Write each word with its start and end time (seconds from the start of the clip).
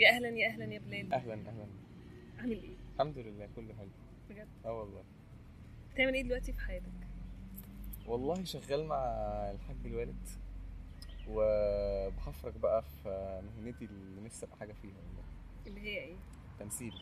يا 0.00 0.08
أهلا 0.10 0.28
يا 0.28 0.48
أهلا 0.48 0.64
يا 0.74 0.78
بلال. 0.78 1.12
أهلا 1.12 1.34
أهلا. 1.34 1.66
عامل 2.38 2.52
إيه؟ 2.62 2.76
الحمد 2.94 3.18
لله 3.18 3.48
كله 3.56 3.74
حلو 3.78 3.88
بجد؟ 4.30 4.48
آه 4.64 4.72
والله. 4.72 5.02
بتعمل 5.94 6.14
إيه 6.14 6.22
دلوقتي 6.22 6.52
في 6.52 6.60
حياتك؟ 6.60 6.92
والله 8.06 8.44
شغال 8.44 8.86
مع 8.86 8.96
الحاج 9.50 9.76
الوالد 9.84 10.28
وبحفرك 11.28 12.54
بقى 12.58 12.82
في 13.02 13.42
مهنتي 13.56 13.84
اللي 13.84 14.20
نفسي 14.20 14.46
أبقى 14.46 14.56
حاجة 14.58 14.72
فيها. 14.82 14.92
والله 15.06 15.22
اللي 15.66 15.80
هي 15.80 15.98
إيه؟ 15.98 16.16
تمثيل. 16.60 16.94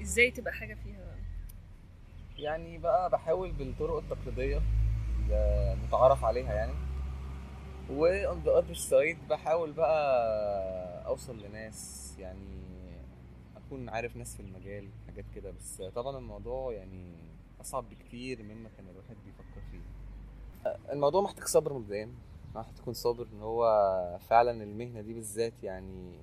إزاي 0.00 0.30
تبقى 0.30 0.52
حاجة 0.52 0.74
فيها؟ 0.74 0.98
بقى 1.04 1.16
يعني 2.38 2.78
بقى 2.78 3.10
بحاول 3.10 3.52
بالطرق 3.52 3.96
التقليدية 3.96 4.62
المتعارف 5.72 6.24
عليها 6.24 6.54
يعني. 6.54 6.72
و 7.90 8.06
on 8.32 8.36
the 8.46 8.50
other 8.62 8.78
side 8.90 9.28
بحاول 9.30 9.72
بقى 9.72 11.06
أوصل 11.06 11.42
لناس 11.42 12.12
يعني 12.18 12.62
أكون 13.56 13.88
عارف 13.88 14.16
ناس 14.16 14.34
في 14.36 14.40
المجال 14.40 14.88
حاجات 15.06 15.24
كده. 15.34 15.50
بس 15.50 15.82
طبعا 15.82 16.18
الموضوع 16.18 16.72
يعني 16.72 17.12
أصعب 17.60 17.88
بكتير 17.90 18.42
مما 18.42 18.68
كان 18.76 18.88
الواحد 18.88 19.16
بيفكر 19.26 19.60
فيه. 19.70 19.80
الموضوع 20.92 21.20
محتاج 21.22 21.44
صبر 21.44 21.72
مبدئيا 21.72 22.12
محتاج 22.54 22.74
تكون 22.74 22.94
صابر 22.94 23.26
إن 23.32 23.40
هو 23.42 23.64
فعلا 24.28 24.62
المهنة 24.64 25.00
دي 25.00 25.14
بالذات 25.14 25.62
يعني 25.62 26.18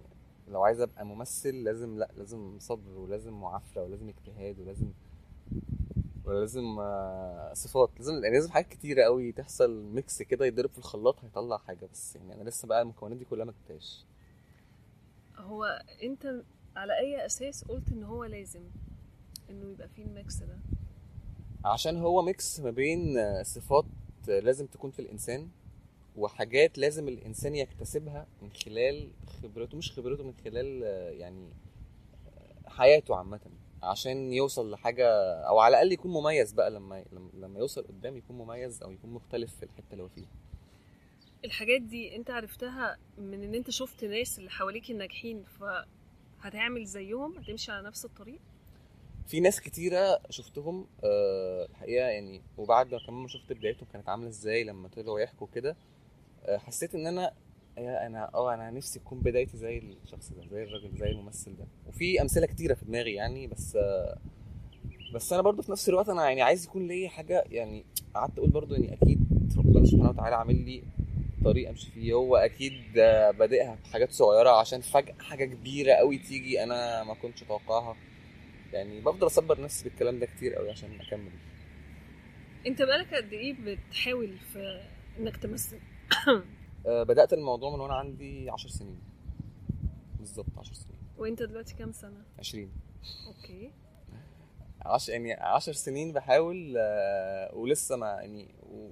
لو 0.48 0.64
عايز 0.64 0.82
أبقى 0.82 1.06
ممثل 1.06 1.64
لازم 1.64 1.98
لأ 1.98 2.10
لازم 2.18 2.60
صبر 2.60 2.92
ولازم 2.98 3.34
معافرة 3.42 3.82
ولازم 3.84 4.10
اجتهاد 4.10 4.60
ولازم 4.60 4.88
ولازم 6.26 6.80
آه، 6.80 7.52
صفات 7.54 7.90
لازم 7.98 8.14
يعني 8.24 8.36
لازم 8.36 8.52
حاجات 8.52 8.68
كتيرة 8.70 9.04
قوي 9.04 9.32
تحصل 9.32 9.84
ميكس 9.84 10.22
كده 10.22 10.46
يضرب 10.46 10.70
في 10.70 10.78
الخلاط 10.78 11.24
هيطلع 11.24 11.58
حاجة 11.58 11.86
بس 11.94 12.16
يعني 12.16 12.34
أنا 12.34 12.50
لسه 12.50 12.68
بقى 12.68 12.82
المكونات 12.82 13.18
دي 13.18 13.26
كلها 13.26 13.46
ما 13.46 13.52
جبتهاش. 13.52 14.06
هو 15.38 15.64
أنت 16.04 16.44
على 16.76 17.00
أي 17.00 17.26
أساس 17.26 17.64
قلت 17.64 17.92
إن 17.92 18.04
هو 18.04 18.24
لازم 18.24 18.64
إنه 19.50 19.72
يبقى 19.72 19.88
فيه 19.88 20.04
ال 20.06 20.14
mix 20.14 20.38
ده؟ 20.44 20.58
عشان 21.66 21.98
هو 21.98 22.22
mix 22.22 22.60
ما 22.60 22.72
بين 22.72 23.18
آه، 23.18 23.44
صفات 23.44 23.86
آه، 24.30 24.40
لازم 24.40 24.66
تكون 24.66 24.92
في 24.92 25.00
الإنسان 25.00 25.50
وحاجات 26.16 26.78
لازم 26.78 27.08
الإنسان 27.08 27.56
يكتسبها 27.56 28.28
من 28.42 28.50
خلال 28.52 29.12
خبرته 29.28 29.78
مش 29.78 29.92
خبرته 29.92 30.24
من 30.24 30.34
خلال 30.46 30.82
يعني 31.20 31.50
حياته 32.68 33.16
عامة. 33.16 33.40
عشان 33.92 34.34
يوصل 34.34 34.72
لحاجة 34.72 35.08
أو 35.48 35.60
على 35.60 35.72
الأقل 35.74 35.92
يكون 35.92 36.12
مميز 36.12 36.52
بقى 36.54 36.72
لما 36.72 37.06
لما- 37.34 37.60
يوصل 37.60 37.84
قدام 37.88 38.18
يكون 38.18 38.38
مميز 38.38 38.84
أو 38.84 38.92
يكون 38.92 39.10
مختلف 39.14 39.56
في 39.56 39.64
الحتة 39.64 39.92
اللي 39.92 40.04
هو 40.04 40.08
فيها. 40.10 40.28
الحاجات 41.46 41.82
دي 41.82 42.16
أنت 42.16 42.30
عرفتها 42.32 42.98
من 43.18 43.44
إن 43.44 43.56
أنت 43.56 43.70
شفت 43.70 44.04
ناس 44.04 44.40
اللي 44.40 44.50
حواليك 44.50 44.92
الناجحين 44.92 45.44
فهتعمل 46.42 46.86
زيهم 46.86 47.38
هتمشي 47.38 47.72
على 47.72 47.88
نفس 47.88 48.06
الطريق؟ 48.06 48.40
في 49.28 49.40
ناس 49.40 49.62
كتيرة 49.62 50.20
شفتهم 50.30 50.88
آه، 51.04 51.66
الحقيقة 51.70 52.06
يعني 52.08 52.42
وبعد 52.58 52.94
ما 52.94 53.00
كمان 53.08 53.22
ما 53.22 53.28
شفت 53.28 53.54
بدايتهم 53.54 53.88
كانت 53.94 54.10
عاملة 54.10 54.28
إزاي 54.30 54.64
لما 54.64 54.88
طلعوا 54.88 55.20
يحكوا 55.20 55.48
كده 55.56 55.76
آه، 56.46 56.58
حسيت 56.58 56.96
إن 56.96 57.08
أنا 57.08 57.34
يا 57.78 58.08
أنا 58.08 58.30
آه 58.34 58.54
أنا 58.54 58.72
نفسي 58.72 59.00
تكون 59.00 59.20
بدايتي 59.20 59.58
زي 59.58 59.78
الشخص 59.78 60.30
ده 60.34 60.48
زي 60.52 60.64
الراجل 60.64 60.98
زي 60.98 61.10
الممثل 61.12 61.56
ده. 61.58 61.66
وفي 61.88 62.22
أمثلة 62.22 62.46
كتيرة 62.48 62.74
في 62.74 62.86
دماغي 62.86 63.14
يعني 63.14 63.48
بس 63.48 63.78
بس 65.14 65.34
أنا 65.34 65.42
برضو 65.42 65.62
في 65.62 65.72
نفس 65.72 65.90
الوقت 65.90 66.10
أنا 66.10 66.24
يعني 66.30 66.42
عايز 66.42 66.66
يكون 66.66 66.88
ليا 66.88 67.10
حاجة 67.10 67.44
يعني 67.52 67.86
قعدت 68.16 68.38
أقول 68.38 68.50
برضو 68.50 68.74
يعني 68.76 68.94
أكيد 68.94 69.20
ربنا 69.58 69.86
سبحانه 69.86 70.10
وتعالى 70.10 70.36
عامل 70.36 70.66
لي 70.66 70.84
طريق 71.44 71.70
أمشي 71.70 71.92
فيه. 71.92 72.14
هو 72.14 72.36
أكيد 72.36 72.74
بادئها 73.40 73.78
بحاجات 73.84 74.12
صغيرة 74.12 74.50
عشان 74.50 74.82
فجأة 74.82 75.14
حاجة 75.20 75.46
كبيرة 75.46 75.94
قوي 75.94 76.18
تيجي 76.18 76.64
أنا 76.64 77.04
ما 77.04 77.14
كنتش 77.14 77.44
أتوقعها. 77.44 77.96
يعني 78.74 79.02
بفضل 79.02 79.28
أصبر 79.28 79.62
نفسي 79.62 79.90
بالكلام 79.90 80.20
ده 80.20 80.26
كتير 80.26 80.54
قوي 80.56 80.72
عشان 80.72 80.90
أكمل. 81.02 81.32
أنت 82.68 82.82
بقالك 82.82 83.14
قد 83.14 83.34
إيه 83.34 83.56
بتحاول 83.66 84.38
في 84.54 84.82
إنك 85.20 85.38
تمثل؟ 85.38 85.78
بدأت 86.86 87.34
الموضوع 87.34 87.72
من 87.74 87.80
وأنا 87.80 87.94
عندي 87.94 88.50
10 88.50 88.70
سنين. 88.70 89.00
بالظبط 90.20 90.58
10 90.58 90.74
سنين. 90.74 91.00
وأنت 91.18 91.44
دلوقتي 91.44 91.76
كام 91.76 91.92
سنة؟ 91.92 92.26
20 92.40 92.72
أوكي. 93.28 93.72
عش... 94.82 95.10
يعني 95.10 95.34
10 95.34 95.74
سنين 95.74 96.14
بحاول 96.14 96.76
أه 96.78 97.56
ولسه 97.56 97.96
ما 97.96 98.08
يعني 98.08 98.56
و... 98.64 98.90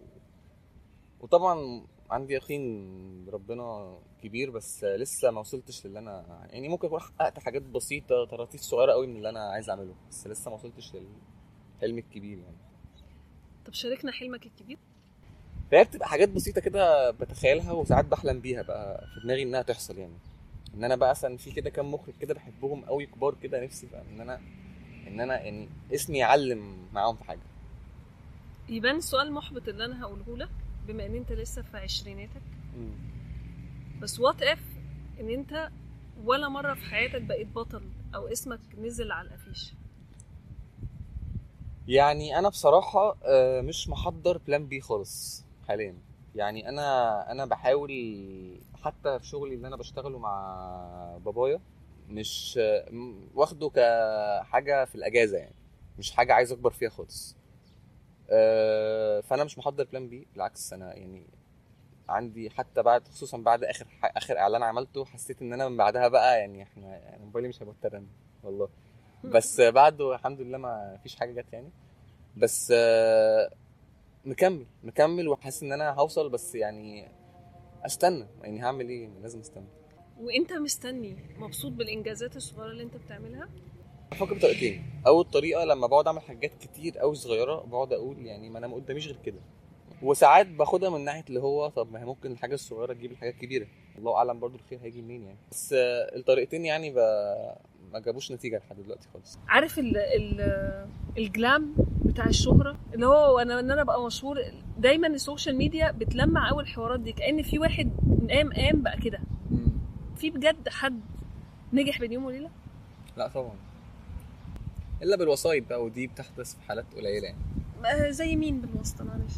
وطبعا 1.20 1.86
عندي 2.10 2.34
يقين 2.34 3.30
ربنا 3.30 3.98
كبير 4.24 4.52
بس 4.52 4.84
لسه 4.84 5.32
ما 5.32 5.40
وصلتش 5.40 5.88
للي 5.88 6.00
أنا 6.00 6.48
يعني 6.52 6.70
ممكن 6.70 6.88
أكون 6.88 7.00
حققت 7.00 7.40
حاجات 7.40 7.62
بسيطة 7.62 8.26
طراطيف 8.26 8.62
صغيرة 8.62 8.92
قوي 8.92 9.08
من 9.08 9.16
اللي 9.16 9.30
أنا 9.30 9.50
عايز 9.50 9.70
أعمله 9.70 9.96
بس 10.10 10.28
لسه 10.28 10.50
ما 10.50 10.56
وصلتش 10.56 10.96
للحلم 10.96 11.98
الكبير 11.98 12.38
يعني. 12.38 12.58
طب 13.66 13.74
شاركنا 13.74 14.12
حلمك 14.12 14.46
الكبير. 14.46 14.78
فهي 15.72 15.84
بتبقى 15.84 16.08
حاجات 16.08 16.30
بسيطة 16.30 16.62
كده 16.62 17.12
بتخيلها 17.12 17.72
وساعات 17.72 18.06
بحلم 18.06 18.40
بيها 18.40 18.62
بقى 18.62 19.08
في 19.14 19.20
دماغي 19.24 19.44
إنها 19.44 19.62
تحصل 19.62 19.98
يعني. 19.98 20.14
إن 20.76 20.84
أنا 20.84 20.96
بقى 20.96 21.10
مثلا 21.10 21.38
في 21.38 21.52
كده 21.52 21.70
كام 21.70 21.94
مخرج 21.94 22.14
كده 22.22 22.34
بحبهم 22.34 22.86
قوي 22.86 23.06
كبار 23.06 23.36
كده 23.44 23.64
نفسي 23.64 23.88
بقى 23.92 24.02
إن 24.14 24.22
أنا 24.22 24.42
إن 25.08 25.20
أنا 25.20 25.42
يعني 25.42 25.70
اسمي 25.94 26.18
يعلم 26.18 26.78
معاهم 26.94 27.16
في 27.16 27.24
حاجة. 27.24 27.40
يبان 28.70 28.96
السؤال 28.96 29.28
المحبط 29.28 29.68
اللي 29.68 29.86
أنا 29.86 30.04
هقوله 30.04 30.38
لك 30.38 30.50
بما 30.88 31.06
إن 31.06 31.16
أنت 31.16 31.32
لسه 31.32 31.62
في 31.62 31.78
عشريناتك. 31.78 32.42
بس 34.02 34.20
what 34.20 34.42
if 34.42 34.60
إن 35.20 35.30
أنت 35.30 35.70
ولا 36.24 36.50
مرة 36.50 36.74
في 36.74 36.86
حياتك 36.86 37.22
بقيت 37.22 37.48
بطل 37.48 37.82
أو 38.16 38.28
اسمك 38.28 38.60
نزل 38.78 39.12
على 39.12 39.28
الافيش 39.28 39.74
يعني 41.88 42.40
أنا 42.40 42.50
بصراحة 42.50 43.18
آه، 43.26 43.62
مش 43.62 43.90
محضر 43.90 44.38
plan 44.38 44.68
B 44.68 44.82
خالص. 44.82 45.46
حاليا. 45.72 45.96
يعني 46.36 46.70
أنا 46.70 47.32
أنا 47.32 47.46
بحاول 47.46 47.92
حتى 48.84 49.20
في 49.20 49.26
شغلي 49.28 49.56
اللي 49.56 49.68
أنا 49.68 49.76
بشتغله 49.76 50.20
مع 50.20 51.18
بابايا 51.26 51.60
مش 52.10 52.60
واخده 53.34 53.70
كحاجة 53.70 54.86
في 54.86 54.96
الأجازة 54.96 55.38
يعني 55.38 55.56
مش 56.00 56.12
حاجة 56.12 56.34
عايز 56.34 56.52
أكبر 56.52 56.72
فيها 56.72 56.90
خالص. 56.90 57.38
آه، 58.30 59.22
فأنا 59.22 59.44
مش 59.44 59.58
محضر 59.58 59.84
plan 59.84 60.10
B 60.10 60.28
بالعكس 60.34 60.74
أنا 60.74 60.96
يعني 60.96 61.28
عندي 62.10 62.50
حتى 62.50 62.84
بعد 62.84 63.08
خصوصا 63.08 63.38
بعد 63.38 63.64
آخر 63.64 63.88
آخر 64.04 64.38
إعلان 64.38 64.64
عملته 64.64 65.06
حسيت 65.06 65.42
إن 65.42 65.54
أنا 65.54 65.70
من 65.70 65.78
بعدها 65.78 66.08
بقى 66.08 66.40
يعني 66.40 66.64
إحنا 66.64 66.88
يعني 66.98 67.24
موبايلي 67.26 67.48
مش 67.50 67.62
رن 67.86 68.08
والله. 68.44 68.70
بس 69.24 69.62
بعده 69.62 70.16
الحمد 70.16 70.42
لله 70.42 70.58
ما 70.58 71.00
فيش 71.04 71.16
حاجة 71.16 71.42
جت 71.42 71.54
يعني. 71.54 71.72
بس 72.38 72.74
آه، 72.76 73.52
مكمل 74.26 74.66
مكمل 74.84 75.28
وحاسس 75.28 75.64
إن 75.64 75.72
أنا 75.72 75.90
هوصل 75.94 76.30
بس 76.30 76.56
يعني 76.56 77.08
أستنى. 77.86 78.28
يعني 78.42 78.64
هعمل 78.64 78.90
إيه؟ 78.90 79.10
لازم 79.22 79.40
أستنى. 79.40 79.68
وإنت 80.20 80.54
مستني 80.54 81.16
مبسوط 81.38 81.72
بالإنجازات 81.72 82.36
الصغيرة 82.36 82.72
اللي 82.72 82.84
إنت 82.84 82.98
بتعملها؟ 82.98 83.50
بفكر 84.12 84.34
بطريقتين 84.34 84.84
أول 85.08 85.24
طريقة 85.26 85.66
لما 85.66 85.88
بقعد 85.88 86.08
أعمل 86.08 86.22
حاجات 86.22 86.52
كتير 86.60 86.98
قوي 86.98 87.16
صغيرة 87.16 87.56
بقعد 87.62 87.94
أقول 87.94 88.26
يعني 88.26 88.50
ما 88.50 88.58
أنا 88.60 88.68
ما 88.68 88.76
قداميش 88.76 89.08
غير 89.08 89.18
كده. 89.26 89.40
وساعات 90.04 90.48
باخدها 90.48 90.90
من 90.90 91.02
ناحية 91.06 91.24
اللي 91.30 91.40
هو 91.40 91.68
طب 91.68 91.92
ما 91.92 92.00
هي 92.02 92.06
ممكن 92.06 92.32
الحاجة 92.32 92.54
الصغيرة 92.54 92.94
تجيب 92.94 93.12
الحاجة 93.12 93.30
الكبيره 93.30 93.68
الله 93.98 94.16
أعلم 94.16 94.40
برضو 94.40 94.56
الخير 94.56 94.80
هيجي 94.82 95.02
منين 95.02 95.24
يعني. 95.24 95.38
بس 95.52 95.74
الطريقتين 96.16 96.66
يعني 96.66 96.92
ب... 96.92 96.96
ما 97.92 98.00
جابوش 98.00 98.32
نتيجة 98.32 98.58
لحد 98.58 98.82
دلوقتي 98.84 99.08
خالص. 99.14 99.40
عارف 99.48 99.80
ال 99.80 99.98
ال 99.98 100.42
ال 101.18 101.29
glam 101.29 101.76
بتاع 102.12 102.26
الشهرة 102.26 102.78
اللي 102.94 103.06
هو 103.06 103.40
أنا 103.40 103.60
إن 103.60 103.72
أنا 103.72 103.82
ابقى 103.82 104.06
مشهور. 104.06 104.38
دايما 104.78 105.08
ال 105.08 105.14
social 105.14 105.56
media 105.58 105.92
بتلمع 105.92 106.50
اول 106.50 106.64
الحوارات 106.64 107.00
دي 107.00 107.12
كأن 107.12 107.44
في 107.44 107.60
واحد 107.60 107.92
قام 108.30 108.54
قام 108.54 108.82
بقى 108.82 108.98
كده. 108.98 109.20
في 110.18 110.30
بجد 110.30 110.70
حد 110.70 111.00
نجح 111.74 112.00
بين 112.00 112.12
يوم 112.12 112.26
وليلة؟ 112.26 112.50
لا 113.18 113.28
طبعا. 113.28 113.56
إلا 115.04 115.16
بالوسايط 115.18 115.70
بقى 115.70 115.84
ودي 115.84 116.08
بتحدث 116.08 116.56
في 116.56 116.62
حالات 116.62 116.86
قليلة 116.96 117.26
يعني. 117.28 117.38
آه، 117.86 118.10
زي 118.10 118.36
مين 118.36 118.62
بالواسطة؟ 118.62 119.04
معلش. 119.04 119.34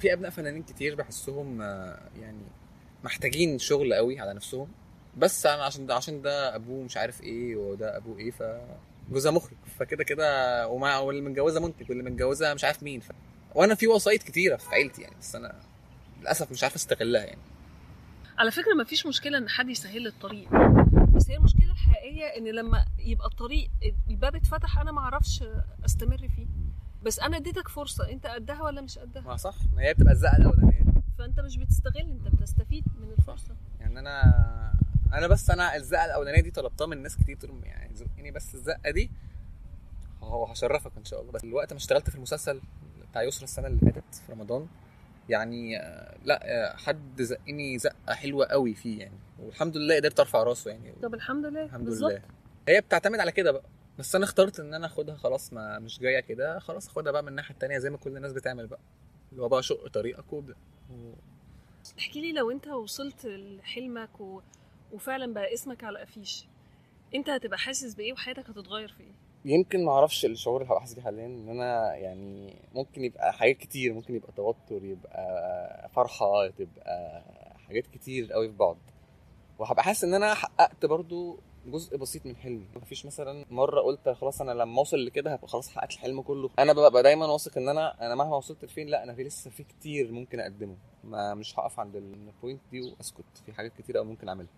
في 0.00 0.12
أبناء 0.12 0.30
فنانين 0.30 0.62
كتير 0.62 0.94
بحسهم 0.94 1.62
آه، 1.62 1.98
يعني 2.20 2.42
محتاجين 3.04 3.58
شغل 3.58 3.94
قوي 3.94 4.20
على 4.20 4.34
نفسهم. 4.34 4.68
بس 5.18 5.46
أنا 5.46 5.62
عشان 5.64 5.86
ده 5.86 5.94
عشان 5.94 6.22
ده 6.22 6.56
أبوه 6.56 6.84
مش 6.84 6.96
عارف 6.96 7.20
إيه 7.22 7.56
وده 7.56 7.96
أبوه 7.96 8.18
إيه 8.18 8.30
ف 8.30 8.42
جوزها 9.10 9.32
مخرج 9.32 9.56
فكده 9.78 10.04
كده 10.04 10.68
ومع 10.68 10.98
واللي 10.98 11.20
متجوزه 11.22 11.60
منتج 11.60 11.90
واللي 11.90 12.10
متجوزه 12.10 12.54
مش 12.54 12.64
عارف 12.64 12.82
مين 12.82 13.00
ف... 13.00 13.10
وأنا 13.54 13.74
في 13.74 13.86
وسايط 13.88 14.22
كتيرة 14.22 14.56
في 14.56 14.68
عيلتي 14.74 15.02
يعني 15.02 15.14
بس 15.20 15.34
أنا 15.34 15.60
للأسف 16.20 16.52
مش 16.52 16.62
عارف 16.62 16.74
أستغلها 16.74 17.24
يعني. 17.24 17.40
على 18.38 18.50
فكرة 18.50 18.74
ما 18.74 18.84
فيش 18.84 19.06
مشكلة 19.06 19.38
إن 19.38 19.48
حد 19.48 19.68
يسهل 19.68 20.06
الطريق 20.06 20.48
بس 21.14 21.30
هي 21.30 21.36
المشكلة 21.36 21.70
الحقيقية 21.70 22.24
إن 22.24 22.44
لما 22.44 22.84
يبقى 22.98 23.26
الطريق 23.26 23.70
الباب 24.10 24.36
اتفتح 24.36 24.78
أنا 24.78 24.92
ما 24.92 25.00
أعرفش 25.00 25.44
أستمر 25.84 26.18
فيه. 26.18 26.46
بس 27.02 27.20
أنا 27.20 27.36
اديتك 27.36 27.68
فرصة 27.68 28.10
أنت 28.10 28.26
قدها 28.26 28.62
ولا 28.62 28.80
مش 28.80 28.98
قدها؟ 28.98 29.22
ما 29.22 29.36
صح 29.36 29.54
ما 29.76 29.82
هي 29.82 29.94
بتبقى 29.94 30.12
الزقة 30.12 30.36
الأولانية. 30.36 30.84
فأنت 31.18 31.40
مش 31.40 31.56
بتستغل 31.56 31.96
أنت 32.10 32.28
بتستفيد 32.34 32.84
من 33.00 33.10
الفرصة. 33.18 33.54
يعني 33.80 33.98
أنا 33.98 34.22
أنا 35.14 35.26
بس 35.26 35.50
أنا 35.50 35.76
الزقه 35.76 36.04
الاولانيه 36.04 36.40
دي 36.40 36.50
طلبتها 36.50 36.86
من 36.86 37.02
ناس 37.02 37.16
كتير 37.16 37.36
تقول 37.36 37.64
يعني 37.64 37.94
زقني 37.94 38.30
بس 38.30 38.54
الزقه 38.54 38.90
دي. 38.90 39.10
هو 40.22 40.44
هشرفك 40.44 40.92
ان 40.98 41.04
شاء 41.04 41.20
الله. 41.20 41.32
بس 41.32 41.44
الوقت 41.44 41.72
ما 41.72 41.76
اشتغلت 41.76 42.10
في 42.10 42.16
المسلسل 42.16 42.60
بتاع 43.10 43.22
يسرا 43.22 43.44
السنة 43.44 43.66
اللي 43.66 43.92
فاتت 43.92 44.14
في 44.26 44.32
رمضان. 44.32 44.66
يعني 45.28 45.80
آه، 45.80 46.16
لا 46.24 46.40
آه، 46.44 46.76
حد 46.76 47.22
زقني 47.22 47.78
زقة 47.78 48.14
حلوة 48.14 48.46
قوي 48.46 48.74
فيه 48.74 49.00
يعني. 49.00 49.18
والحمد 49.38 49.76
لله 49.76 49.96
قدرت 49.96 50.20
ارفع 50.20 50.42
راسه 50.42 50.70
يعني. 50.70 50.92
طب 51.02 51.14
الحمد 51.14 51.46
لله. 51.46 51.62
الحمد 51.64 51.84
بالظبط. 51.84 52.10
لله. 52.10 52.22
هي 52.68 52.80
بتعتمد 52.80 53.18
على 53.18 53.32
كده 53.32 53.52
بقى. 53.52 53.64
بس 53.98 54.14
أنا 54.14 54.24
اخترت 54.24 54.60
ان 54.60 54.74
أنا 54.74 54.86
اخدها 54.86 55.16
خلاص 55.16 55.52
ما 55.52 55.78
مش 55.78 55.98
جاية 55.98 56.20
كده. 56.20 56.58
خلاص 56.58 56.88
اخدها 56.88 57.12
بقى 57.12 57.22
من 57.22 57.28
الناحية 57.28 57.54
التانية 57.54 57.78
زي 57.78 57.90
ما 57.90 57.96
كل 57.96 58.16
الناس 58.16 58.32
بتعمل 58.32 58.66
بقى. 58.66 58.80
اللي 59.32 59.42
هو 59.42 59.48
بقى 59.48 59.62
شق 59.62 59.88
طريقك 59.88 60.32
وابدا 60.32 60.54
احكي 61.98 62.20
لي 62.20 62.32
لو 62.32 62.50
انت 62.50 62.66
وصلت 62.68 63.26
لحلمك 63.26 64.20
و... 64.20 64.40
وفعلا 64.92 65.34
بقى 65.34 65.54
اسمك 65.54 65.84
على 65.84 66.02
افيش 66.02 66.46
انت 67.14 67.30
هتبقى 67.30 67.58
حاسس 67.58 67.94
بإيه 67.94 68.12
وحياتك 68.12 68.50
هتتغير 68.50 68.88
في 68.88 69.02
إيه؟ 69.02 69.12
يمكن 69.44 69.84
ما 69.84 69.92
أعرفش 69.92 70.24
الشعور 70.24 70.56
اللي 70.62 70.70
هبقى 70.72 70.80
حاسس 70.80 70.94
بيه 70.94 71.02
حاليا 71.02 71.26
إن 71.26 71.48
أنا 71.48 71.94
يعني 71.94 72.54
ممكن 72.74 73.04
يبقى 73.04 73.32
حاجات 73.32 73.56
كتير 73.56 73.92
ممكن 73.92 74.14
يبقى 74.14 74.32
توتر 74.36 74.84
يبقى 74.84 75.88
فرحة 75.94 76.48
تبقى 76.48 77.22
حاجات 77.68 77.86
كتير 77.86 78.32
قوي 78.32 78.48
في 78.48 78.56
بعض. 78.56 78.76
وهبقى 79.58 79.82
حاسس 79.82 80.04
إن 80.04 80.14
أنا 80.14 80.34
حققت 80.34 80.86
برضو 80.86 81.38
جزء 81.66 81.96
بسيط 81.96 82.26
من 82.26 82.36
حلمي. 82.36 82.66
مفيش 82.76 83.06
مثلا 83.06 83.44
مرة 83.50 83.80
قلت 83.80 84.08
خلاص 84.08 84.40
أنا 84.40 84.52
لما 84.52 84.78
أوصل 84.78 85.04
لكده 85.06 85.32
هبقى 85.32 85.48
خلاص 85.48 85.68
حققت 85.70 85.92
الحلم 85.92 86.22
كله. 86.22 86.50
أنا 86.58 86.72
ببقى 86.72 87.02
دايما 87.02 87.26
واثق 87.26 87.58
إن 87.58 87.68
أنا 87.68 88.06
أنا 88.06 88.14
مهما 88.14 88.36
وصلت 88.36 88.64
لفين 88.64 88.88
لأ 88.88 89.02
أنا 89.02 89.14
في 89.14 89.22
لسه 89.24 89.50
في 89.50 89.62
كتير 89.64 90.12
ممكن 90.12 90.40
أقدمه. 90.40 90.76
ما 91.04 91.34
مش 91.34 91.58
هقف 91.58 91.80
عند 91.80 91.96
ال 91.96 92.07
point 92.07 92.60
دي 92.70 92.80
وأسكت. 92.80 93.24
في 93.46 93.52
حاجات 93.52 93.72
كتير 93.78 93.96
قوي 93.96 94.06
ممكن 94.06 94.28
أعملها. 94.28 94.50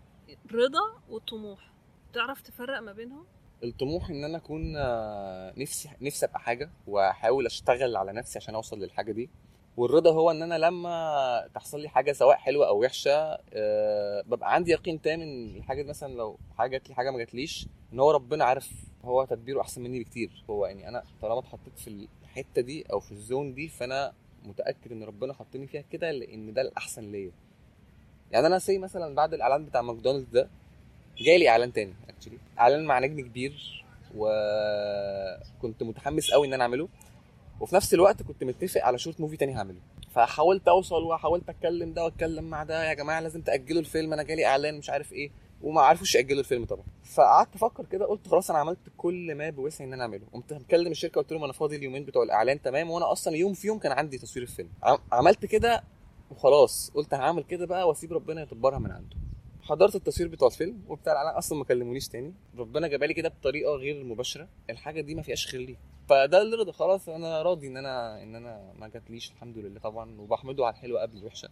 رضا 0.53 1.01
والطموح 1.09 1.73
تعرف 2.15 2.41
تفرق 2.41 2.79
ما 2.81 2.93
بينهم؟ 2.93 3.25
الطموح 3.65 4.11
إن 4.11 4.25
أنا 4.25 4.37
أكون 4.39 4.77
آه، 4.77 5.53
نفسي 5.57 5.91
نفسي 6.01 6.27
أبقى 6.27 6.41
حاجة 6.41 6.71
وأحاول 6.87 7.47
أشتغل 7.47 7.97
على 7.97 8.13
نفسي 8.13 8.39
عشان 8.39 8.55
أوصل 8.55 8.79
للحاجة 8.79 9.13
دي. 9.13 9.31
والرضا 9.77 10.13
هو 10.13 10.31
إن 10.31 10.43
أنا 10.43 10.59
لما 10.59 11.49
تحصل 11.55 11.81
لي 11.81 11.89
حاجة 11.89 12.13
سواء 12.13 12.37
حلوة 12.37 12.69
أو 12.69 12.83
وحشة 12.83 13.13
أه 13.53 14.23
ببقى 14.27 14.55
عندي 14.55 14.71
يقين 14.71 15.01
تام 15.03 15.21
إن 15.21 15.57
الحاجة 15.57 15.83
دي 15.83 15.89
مثلا 15.89 16.13
لو 16.15 16.39
حاجة 16.59 16.71
جات 16.71 16.89
لي 16.89 16.95
حاجة 16.95 17.11
ما 17.11 17.19
جاتليش 17.19 17.67
إن 17.93 18.01
هو 18.01 18.11
ربنا 18.11 18.45
عارف 18.45 18.71
هو 19.05 19.25
تدبيره 19.25 19.61
أحسن 19.61 19.83
مني 19.83 20.01
بكتير. 20.01 20.45
هو 20.51 20.67
يعني 20.67 20.89
أنا 20.89 21.03
طالما 21.23 21.39
اتحطيت 21.39 21.79
في 21.79 22.09
الحتة 22.23 22.63
دي 22.63 22.83
أو 22.93 23.01
في 23.01 23.13
ال 23.13 23.21
zone 23.21 23.55
دي 23.55 23.69
فأنا 23.69 24.13
متأكد 24.45 24.93
إن 24.93 25.03
ربنا 25.03 25.33
حطني 25.35 25.67
فيها 25.67 25.83
كده 25.83 26.11
لأن 26.11 26.53
ده 26.53 26.63
الأحسن 26.63 27.13
ليا. 27.13 27.33
يعني 28.33 28.47
أنا 28.47 28.59
say 28.59 28.79
مثلا 28.79 29.15
بعد 29.15 29.35
الإعلان 29.35 29.65
بتاع 29.65 29.83
ماكدونالدز 29.83 30.29
ده 30.33 30.49
جالي 31.19 31.49
إعلان 31.49 31.73
تاني 31.73 31.93
actually 32.09 32.39
إعلان 32.59 32.85
مع 32.85 32.99
نجم 32.99 33.21
كبير 33.21 33.85
وكنت 34.17 35.83
متحمس 35.83 36.31
قوي 36.31 36.47
إن 36.47 36.53
أنا 36.53 36.63
أعمله. 36.63 36.89
وفي 37.61 37.75
نفس 37.75 37.95
الوقت 37.95 38.23
كنت 38.23 38.45
متفق 38.45 38.81
على 38.85 38.99
short 38.99 39.21
movie 39.21 39.37
تاني 39.37 39.55
هعمله. 39.57 39.79
فحاولت 40.15 40.69
أوصل 40.69 41.03
وحاولت 41.05 41.49
أتكلم 41.49 41.93
ده 41.93 42.05
وأتكلم 42.05 42.45
مع 42.45 42.65
ده 42.65 42.89
يا 42.89 42.95
جماعة 42.95 43.21
لازم 43.21 43.41
تأجلوا 43.43 43.81
الفيلم 43.81 44.13
أنا 44.13 44.23
جالي 44.23 44.47
إعلان 44.47 44.79
مش 44.79 44.91
عارف 44.91 45.13
إيه. 45.13 45.31
وما 45.63 45.81
عرفوش 45.81 46.15
يأجلوا 46.15 46.41
الفيلم 46.41 46.65
طبعا. 46.65 46.85
فقعدت 47.15 47.55
أفكر 47.55 47.85
كده 47.93 48.07
قلت 48.07 48.29
خلاص 48.29 48.51
أنا 48.51 48.59
عملت 48.59 48.79
كل 48.97 49.35
ما 49.35 49.51
بوسعي 49.51 49.87
إن 49.87 49.93
أنا 49.93 50.03
أعمله. 50.03 50.23
قمت 50.33 50.53
مكلم 50.53 50.91
الشركة 50.93 51.21
قلت 51.21 51.33
لهم 51.33 51.45
أنا 51.45 51.53
فاضي 51.53 51.77
اليومين 51.77 52.05
بتوع 52.05 52.23
الإعلان 52.23 52.63
تمام 52.63 52.91
وأنا 52.91 53.13
أصلا 53.13 53.37
يوم 53.37 53.55
في 53.55 53.67
يوم 53.67 53.79
كان 53.79 53.93
عندي 53.93 54.19
تصوير 54.19 54.43
الفيلم. 54.43 54.69
عم- 54.83 54.99
عملت 55.13 55.47
كده 55.47 55.83
وخلاص 56.33 56.91
قلت 56.95 57.15
هعمل 57.15 57.43
كده 57.45 57.67
بقى 57.67 57.89
واسيب 57.89 58.13
ربنا 58.13 58.43
يدبرها 58.43 58.79
من 58.79 58.91
عنده. 58.91 59.17
حضرت 59.63 59.95
التصوير 59.97 60.29
بتاع 60.29 60.49
الفيلم 60.49 60.85
وبتاع 60.89 61.13
الاعلان 61.13 61.35
أصلا 61.37 61.59
ما 61.59 61.65
كلمونيش 61.65 62.09
تاني. 62.09 62.35
ربنا 62.59 62.89
جابالي 62.89 63.15
كده 63.15 63.29
بطريقة 63.29 63.73
غير 63.75 64.05
مباشرة. 64.05 64.49
الحاجة 64.71 65.01
دي 65.01 65.15
ما 65.15 65.23
فيهاش 65.23 65.47
خير 65.47 65.61
ليه. 65.61 65.77
فده 66.09 66.43
اللي 66.43 66.57
رضا 66.57 66.73
خلاص 66.73 67.09
أنا 67.09 67.43
راضي 67.43 67.67
إن 67.67 67.77
أنا 67.77 68.23
إن 68.23 68.35
أنا 68.35 68.73
ما 68.79 68.89
جاتليش 68.89 69.31
الحمد 69.31 69.59
لله 69.59 69.81
طبعا. 69.81 70.21
وبحمده 70.21 70.67
على 70.67 70.75
الحلوه 70.75 71.03
قبل 71.03 71.19
الوحشة. 71.19 71.49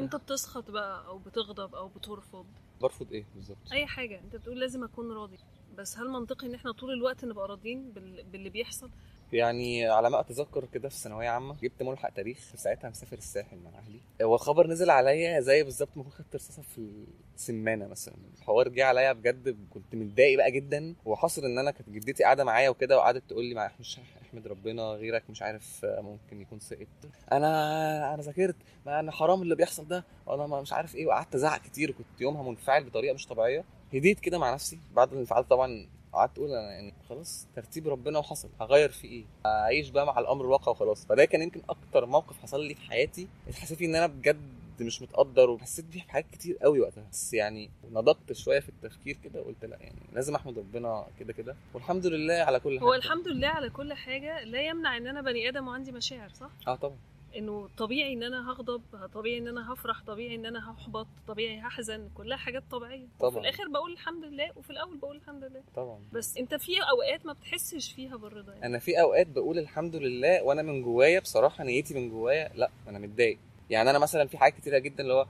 إمتى 0.00 0.18
بتسخط 0.18 0.70
بقى 0.70 1.06
أو 1.06 1.18
بتغضب 1.18 1.74
أو 1.74 1.88
بترفض؟ 1.88 2.46
برفض 2.80 3.12
إيه 3.12 3.26
بالظبط؟ 3.34 3.72
أي 3.72 3.86
حاجة. 3.86 4.20
أنت 4.20 4.36
بتقول 4.36 4.60
لازم 4.60 4.84
أكون 4.84 5.12
راضي. 5.12 5.38
بس 5.78 5.98
هل 5.98 6.08
منطقي 6.08 6.46
إن 6.46 6.54
إحنا 6.54 6.72
طول 6.72 6.92
الوقت 6.92 7.24
نبقى 7.24 7.48
راضيين 7.48 7.90
بال... 7.92 8.24
باللي 8.24 8.50
بيحصل؟ 8.50 8.90
يعني 9.34 9.86
على 9.88 10.10
ما 10.10 10.20
أتذكر 10.20 10.64
كده 10.74 10.88
في 10.88 10.96
ثانوية 10.96 11.28
عامة 11.28 11.56
جبت 11.62 11.82
ملحق 11.82 12.10
تاريخ 12.10 12.38
ساعتها 12.56 12.90
مسافر 12.90 13.16
الساحل 13.18 13.56
مع 13.58 13.78
أهلي. 13.78 14.00
هو 14.22 14.36
خبر 14.36 14.66
نزل 14.66 14.90
عليا 14.90 15.40
زي 15.40 15.62
بالظبط 15.62 15.96
ما 15.96 16.02
كنت 16.02 16.12
خدت 16.14 16.34
رصاصة 16.34 16.62
في 16.62 16.90
السمانة 17.36 17.86
مثلا. 17.86 18.14
الحوار 18.38 18.68
جه 18.68 18.84
عليا 18.84 19.12
بجد 19.12 19.56
كنت 19.70 19.94
متضايق 19.94 20.36
بقى 20.36 20.50
جدا. 20.50 20.94
وحصل 21.04 21.44
إن 21.44 21.58
أنا 21.58 21.70
كانت 21.70 21.88
جدتي 21.88 22.24
قاعدة 22.24 22.44
معايا 22.44 22.68
وكده 22.68 22.96
وقعدت 22.96 23.22
تقول 23.28 23.44
لي 23.44 23.70
مش 23.80 24.00
أحمد 24.22 24.46
ربنا 24.46 24.82
غيرك 24.82 25.30
مش 25.30 25.42
عارف 25.42 25.80
ممكن 25.84 26.40
يكون 26.40 26.60
سقط 26.60 26.86
أنا 27.32 28.14
أنا 28.14 28.22
ذاكرت 28.22 28.56
ما 28.86 29.00
أنا 29.00 29.12
حرام 29.12 29.42
اللي 29.42 29.54
بيحصل 29.54 29.88
ده. 29.88 30.04
وأنا 30.26 30.46
ما 30.46 30.60
مش 30.60 30.72
عارف 30.72 30.94
إيه 30.94 31.06
وقعدت 31.06 31.34
أزعق 31.34 31.62
كتير 31.62 31.90
وكنت 31.90 32.20
يومها 32.20 32.42
منفعل 32.42 32.84
بطريقة 32.84 33.14
مش 33.14 33.26
طبيعية. 33.26 33.64
هديت 33.94 34.20
كده 34.20 34.38
مع 34.38 34.54
نفسي 34.54 34.78
بعد 34.94 35.12
الانفعال 35.12 35.48
طبعا 35.48 35.86
قعدت 36.14 36.38
أقول 36.38 36.50
أنا 36.50 36.70
يعني 36.72 36.94
خلاص 37.08 37.46
ترتيب 37.56 37.88
ربنا 37.88 38.18
وحصل 38.18 38.48
هغير 38.60 38.88
فيه 38.88 39.08
إيه؟ 39.08 39.24
اعيش 39.46 39.88
بقى 39.88 40.06
مع 40.06 40.18
الأمر 40.18 40.44
الواقع 40.44 40.72
وخلاص. 40.72 41.06
فده 41.06 41.24
كان 41.24 41.42
يمكن 41.42 41.60
أكتر 41.68 42.06
موقف 42.06 42.38
حصل 42.42 42.64
لي 42.64 42.74
في 42.74 42.80
حياتي 42.80 43.28
حسيت 43.52 43.78
فيه 43.78 43.86
إن 43.86 43.94
أنا 43.94 44.06
بجد 44.06 44.54
مش 44.80 45.02
متقدر 45.02 45.50
وحسيت 45.50 45.84
بيه 45.84 46.00
في 46.00 46.10
حاجات 46.10 46.26
كتير 46.32 46.56
قوي 46.56 46.80
وقتها. 46.80 47.04
بس 47.12 47.34
يعني 47.34 47.70
نضجت 47.92 48.32
شوية 48.32 48.60
في 48.60 48.68
التفكير 48.68 49.18
كده 49.24 49.40
وقلت 49.40 49.64
لأ 49.64 49.76
يعني 49.80 50.00
لازم 50.12 50.34
أحمد 50.34 50.58
ربنا 50.58 51.06
كده 51.20 51.32
كده. 51.32 51.56
والحمد 51.74 52.06
لله 52.06 52.34
على 52.34 52.60
كل 52.60 52.78
حاجة. 52.78 52.88
هو 52.88 52.94
الحمد 52.94 53.28
لله 53.28 53.48
على 53.48 53.70
كل 53.70 53.92
حاجة. 53.92 54.44
لا 54.44 54.62
يمنع 54.66 54.96
إن 54.96 55.06
أنا 55.06 55.22
بني 55.22 55.48
آدم 55.48 55.68
وعندي 55.68 55.92
مشاعر 55.92 56.28
صح؟ 56.28 56.50
آه 56.68 56.74
طبعا. 56.76 56.96
إنه 57.36 57.68
طبيعي 57.76 58.12
إن 58.12 58.22
أنا 58.22 58.50
هغضب 58.50 58.82
طبيعي 59.14 59.38
إن 59.38 59.48
أنا 59.48 59.72
هفرح 59.72 60.02
طبيعي 60.06 60.34
إن 60.34 60.46
أنا 60.46 60.70
هحبط 60.72 61.06
طبيعي 61.28 61.60
هحزن 61.60 62.08
كلها 62.14 62.36
حاجات 62.36 62.62
طبيعية 62.70 63.02
وفي 63.04 63.18
طبعاً. 63.20 63.40
الآخر 63.40 63.68
بقول 63.68 63.92
الحمد 63.92 64.24
لله 64.24 64.50
وفي 64.56 64.70
الأول 64.70 64.96
بقول 64.96 65.16
الحمد 65.16 65.44
لله 65.44 65.62
طبعا 65.76 65.98
بس 66.12 66.36
أنت 66.36 66.54
في 66.54 66.72
أوقات 66.90 67.26
ما 67.26 67.32
بتحسش 67.32 67.92
فيها 67.92 68.16
بالرضا 68.16 68.52
يعني. 68.52 68.66
أنا 68.66 68.78
في 68.78 69.00
أوقات 69.00 69.26
بقول 69.26 69.58
الحمد 69.58 69.96
لله 69.96 70.42
وأنا 70.42 70.62
من 70.62 70.82
جوايا 70.82 71.20
بصراحة 71.20 71.64
نيتي 71.64 71.94
من 71.94 72.10
جوايا 72.10 72.50
لا 72.54 72.70
أنا 72.88 72.98
متضايق 72.98 73.38
يعني 73.70 73.90
أنا 73.90 73.98
مثلا 73.98 74.28
في 74.28 74.38
حاجات 74.38 74.54
كتيرة 74.58 74.78
جدا 74.78 75.02
اللي 75.02 75.14
هو 75.14 75.26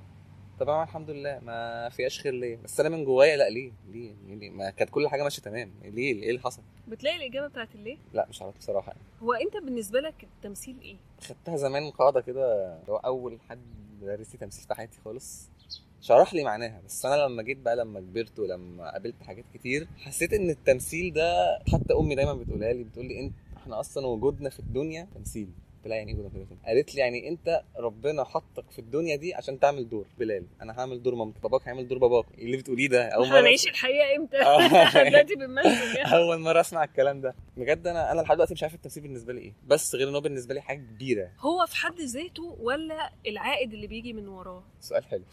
طب 0.60 0.68
أنا 0.68 0.82
الحمد 0.82 1.10
لله. 1.10 1.38
ما 1.38 1.88
فيهاش 1.88 2.20
خير 2.20 2.32
ليه؟ 2.32 2.56
بس 2.64 2.80
أنا 2.80 2.88
من 2.88 3.04
جوايا 3.04 3.36
لا 3.36 3.48
ليه؟ 3.50 3.72
ليه؟ 3.92 4.12
ليه, 4.26 4.34
ليه؟ 4.34 4.50
ما 4.50 4.70
كانت 4.70 4.90
كل 4.90 5.08
حاجة 5.08 5.22
ماشية 5.22 5.42
تمام. 5.42 5.70
ليه؟ 5.84 6.22
إيه 6.22 6.29
اللي 6.31 6.40
حصل؟ 6.40 6.62
بتلاقي 6.88 7.17
الإجابة 7.17 7.46
بتاعت 7.46 7.74
الليه؟ 7.74 7.96
لا 8.12 8.26
مش 8.29 8.43
عارف 8.43 8.58
بصراحة 8.58 8.88
يعني. 8.88 9.00
هو 9.22 9.32
أنت 9.32 9.56
بالنسبة 9.64 10.00
لك 10.00 10.14
التمثيل 10.24 10.76
إيه؟ 10.82 10.96
خدتها 11.20 11.56
زمان 11.56 11.90
قاعدة 11.90 12.20
كده 12.20 12.74
هو 12.88 12.96
أول 12.96 13.38
حد 13.48 13.60
درس 14.02 14.32
لي 14.32 14.38
تمثيل 14.38 14.64
في 14.69 14.74
حياتي 14.74 14.98
خالص. 15.05 15.48
شرح 16.00 16.34
لي 16.34 16.44
معناها. 16.44 16.81
بس 16.86 17.06
أنا 17.06 17.22
لما 17.22 17.43
جيت 17.43 17.58
بقى 17.58 17.76
لما 17.76 18.00
كبرت 18.00 18.38
ولما 18.38 18.90
قابلت 18.93 19.22
حاجات 19.22 19.44
كتير 19.55 19.88
حسيت 19.98 20.32
إن 20.32 20.50
التمثيل 20.50 21.12
ده 21.12 21.58
حتى 21.72 21.94
أمي 22.00 22.14
دايما 22.14 22.34
بتقولها 22.34 22.72
لي 22.72 22.84
بتقول 22.84 23.06
لي 23.06 23.20
انت 23.20 23.34
إحنا 23.56 23.81
أصلا 23.81 24.06
وجودنا 24.06 24.50
في 24.50 24.60
الدنيا 24.60 25.08
تمثيل. 25.14 25.48
لها 25.86 25.96
يعني 25.96 26.12
إيه 26.12 26.19
الدنيا 26.19 26.46
قالت 26.67 26.94
لي 26.94 27.00
يعني 27.00 27.29
انت 27.29 27.62
ربنا 27.76 28.24
حطك 28.24 28.70
في 28.70 28.79
الدنيا 28.79 29.17
دي 29.17 29.34
عشان 29.34 29.60
تعمل 29.60 29.88
دور 29.88 30.06
بلال. 30.19 30.46
أنا 30.62 30.81
هعمل 30.81 31.03
دور 31.03 31.14
مامتك 31.14 31.43
باباك 31.43 31.62
هيعمل 31.69 31.88
دور 31.88 31.98
باباك. 31.98 32.24
إيه 32.38 32.44
اللي 32.44 32.56
بتقوليه 32.56 32.88
ده؟ 32.88 33.08
أول 33.08 33.24
إحنا 33.24 33.41
هنعيش 33.41 33.67
الحقيقة 33.69 34.17
إمتى؟ 34.17 34.36
آه. 34.36 35.05
دلوقتي 35.08 35.34
بنمثل 35.34 35.96
يعني. 35.96 36.14
أول 36.17 36.41
مرة 36.41 36.60
أسمع 36.60 36.84
الكلام 36.84 37.20
ده. 37.20 37.34
بجد 37.56 37.86
أنا 37.86 38.12
أنا 38.12 38.20
لحد 38.20 38.34
دلوقتي 38.34 38.55
مش 38.55 38.62
عارف 38.62 38.74
التمثيل 38.74 39.03
بالنسبة 39.03 39.32
لي 39.32 39.41
إيه. 39.41 39.53
بس 39.67 39.94
غير 39.94 40.08
إن 40.08 40.14
هو 40.14 40.20
بالنسبة 40.20 40.55
لي 40.55 40.60
حاجة 40.60 40.79
كبيرة. 40.79 41.31
هو 41.38 41.67
في 41.67 41.76
حد 41.76 42.00
ذاته 42.00 42.56
ولا 42.60 43.10
العائد 43.26 43.72
اللي 43.72 43.86
بيجي 43.86 44.12
من 44.12 44.29
وراه؟ 44.29 44.64
سؤال 44.81 45.05
حلو. 45.05 45.24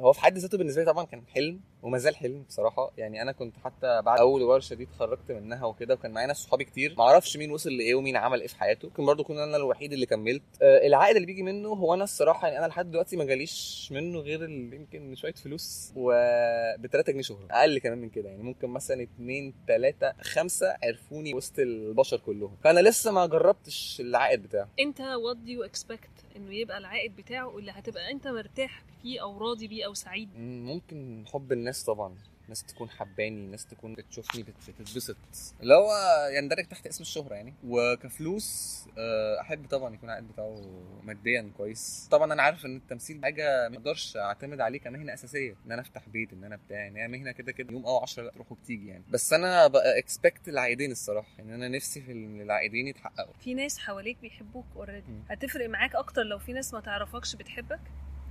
هو 0.00 0.12
في 0.12 0.20
حد 0.20 0.38
ذاته 0.38 0.58
بالنسبة 0.58 0.82
لي 0.82 0.92
طبعا 0.92 1.04
كان 1.04 1.22
حلم 1.34 1.60
وما 1.82 1.98
زال 1.98 2.16
حلم 2.16 2.42
بصراحة. 2.42 2.90
يعني 2.98 3.22
أنا 3.22 3.32
كنت 3.32 3.54
حتى 3.64 4.02
بعد 4.02 4.18
أول 4.18 4.42
ورشة 4.42 4.74
دي 4.74 4.82
اتخرجت 4.84 5.32
منها 5.32 5.66
وكده 5.66 5.94
وكان 5.94 6.10
معايا 6.10 6.26
ناس 6.26 6.36
صحابي 6.36 6.64
كتير. 6.64 6.94
ما 6.98 7.04
أعرفش 7.04 7.36
مين 7.36 7.50
وصل 7.50 7.70
لإيه 7.70 7.94
ومين 7.94 8.16
عمل 8.16 8.40
إيه 8.40 8.46
في 8.48 8.56
حياته. 8.56 8.88
ممكن 8.88 9.06
برضو 9.06 9.24
كنت 9.24 9.38
أنا 9.38 9.56
الوحيد 9.56 9.92
اللي 9.92 10.06
كملت. 10.06 10.42
آه 10.62 10.86
العائد 10.86 11.16
اللي 11.16 11.26
بيجي 11.26 11.42
منه 11.42 11.68
هو 11.68 11.94
أنا 11.94 12.04
الصراحة 12.04 12.48
يعني 12.48 12.58
أنا 12.58 12.66
لحد 12.66 12.90
دلوقتي 12.90 13.16
ما 13.16 13.24
جاليش 13.24 13.88
منه 13.92 14.18
غير 14.18 14.42
يمكن 14.50 15.14
شوية 15.14 15.32
فلوس 15.32 15.92
وب 15.96 16.86
3 16.86 17.12
جنيه 17.12 17.22
شهرة. 17.22 17.46
أقل 17.50 17.78
كمان 17.78 17.98
من 17.98 18.08
كده. 18.08 18.28
يعني 18.28 18.42
ممكن 18.42 18.68
مثلا 18.68 19.02
2 19.02 19.54
3 19.68 20.12
5 20.20 20.76
عرفوني 20.82 21.34
وسط 21.34 21.58
البشر 21.58 22.16
كلهم. 22.18 22.56
فأنا 22.64 22.80
لسه 22.80 23.12
ما 23.12 23.26
جربتش 23.26 23.96
العائد 24.00 24.42
بتاعه. 24.42 24.68
انت 24.80 24.98
what 24.98 25.46
do 25.46 25.50
you 25.50 25.70
expect 25.70 26.36
إنه 26.36 26.54
يبقى 26.54 26.78
العائد 26.78 27.16
بتاعه؟ 27.16 27.58
اللي 27.58 27.70
هتبقى 27.70 28.10
أنت 28.10 28.28
مرتاح 28.28 28.82
فيه 29.04 29.22
أو 29.22 29.38
راضي 29.38 29.68
بيه 29.68 29.86
أو 29.86 29.94
سعيد 29.94 30.28
مم، 30.36 30.66
ممكن 30.66 31.24
حب 31.32 31.52
الناس 31.52 31.84
طبعا. 31.84 32.14
ناس 32.48 32.62
تكون 32.64 32.90
حباني 32.90 33.46
ناس 33.46 33.66
تكون 33.66 33.94
بتشوفني 33.94 34.42
بت- 34.42 34.70
بتتبسط. 34.70 35.16
اللي 35.62 35.74
هو 35.74 35.90
يندرج 36.36 36.64
تحت 36.66 36.86
اسم 36.86 37.02
الشهرة 37.02 37.34
يعني. 37.34 37.54
وكفلوس 37.64 38.78
آه، 38.98 39.40
أحب 39.40 39.66
طبعا 39.70 39.94
يكون 39.94 40.08
العائد 40.08 40.28
بتاعه 40.28 40.60
ماديا 41.02 41.50
كويس. 41.56 42.08
طبعا 42.10 42.32
أنا 42.32 42.42
عارف 42.42 42.66
إن 42.66 42.76
التمثيل 42.76 43.22
حاجة 43.22 43.68
ما 43.68 43.76
أقدرش 43.76 44.16
أعتمد 44.16 44.60
عليه 44.60 44.78
كمهنة 44.78 45.14
أساسية. 45.14 45.56
إن 45.66 45.72
أنا 45.72 45.82
أفتح 45.82 46.08
بيت 46.08 46.32
إن 46.32 46.44
أنا 46.44 46.56
بتاع 46.56 46.86
إن 46.86 46.96
هي 46.96 47.08
مهنة 47.08 47.32
كده 47.32 47.52
كده. 47.52 47.72
يوم 47.72 47.86
أو 47.86 47.98
10 47.98 48.22
لا 48.22 48.30
تروح 48.30 48.52
وبتيجي 48.52 48.88
يعني. 48.88 49.04
بس 49.10 49.32
أنا 49.32 49.66
بقى 49.66 49.98
اكسبكت 49.98 50.48
العائدين 50.48 50.90
الصراحة. 50.90 51.28
يعني 51.38 51.54
أنا 51.54 51.68
نفسي 51.68 52.00
في 52.02 52.12
ال- 52.12 52.40
العائدين 52.42 52.86
يتحققوا. 52.88 53.32
في 53.40 53.54
ناس 53.54 53.78
حواليك 53.78 54.18
بيحبوك 54.18 54.66
اوريدي 54.76 55.12
مم. 55.12 55.22
هتفرق 55.30 55.68
معاك 55.68 55.94
أكتر 55.94 56.22
لو 56.22 56.38
في 56.38 56.52
ناس 56.52 56.74
ما 56.74 56.80
تعرفكش 56.80 57.36
بتحبك؟ 57.36 57.80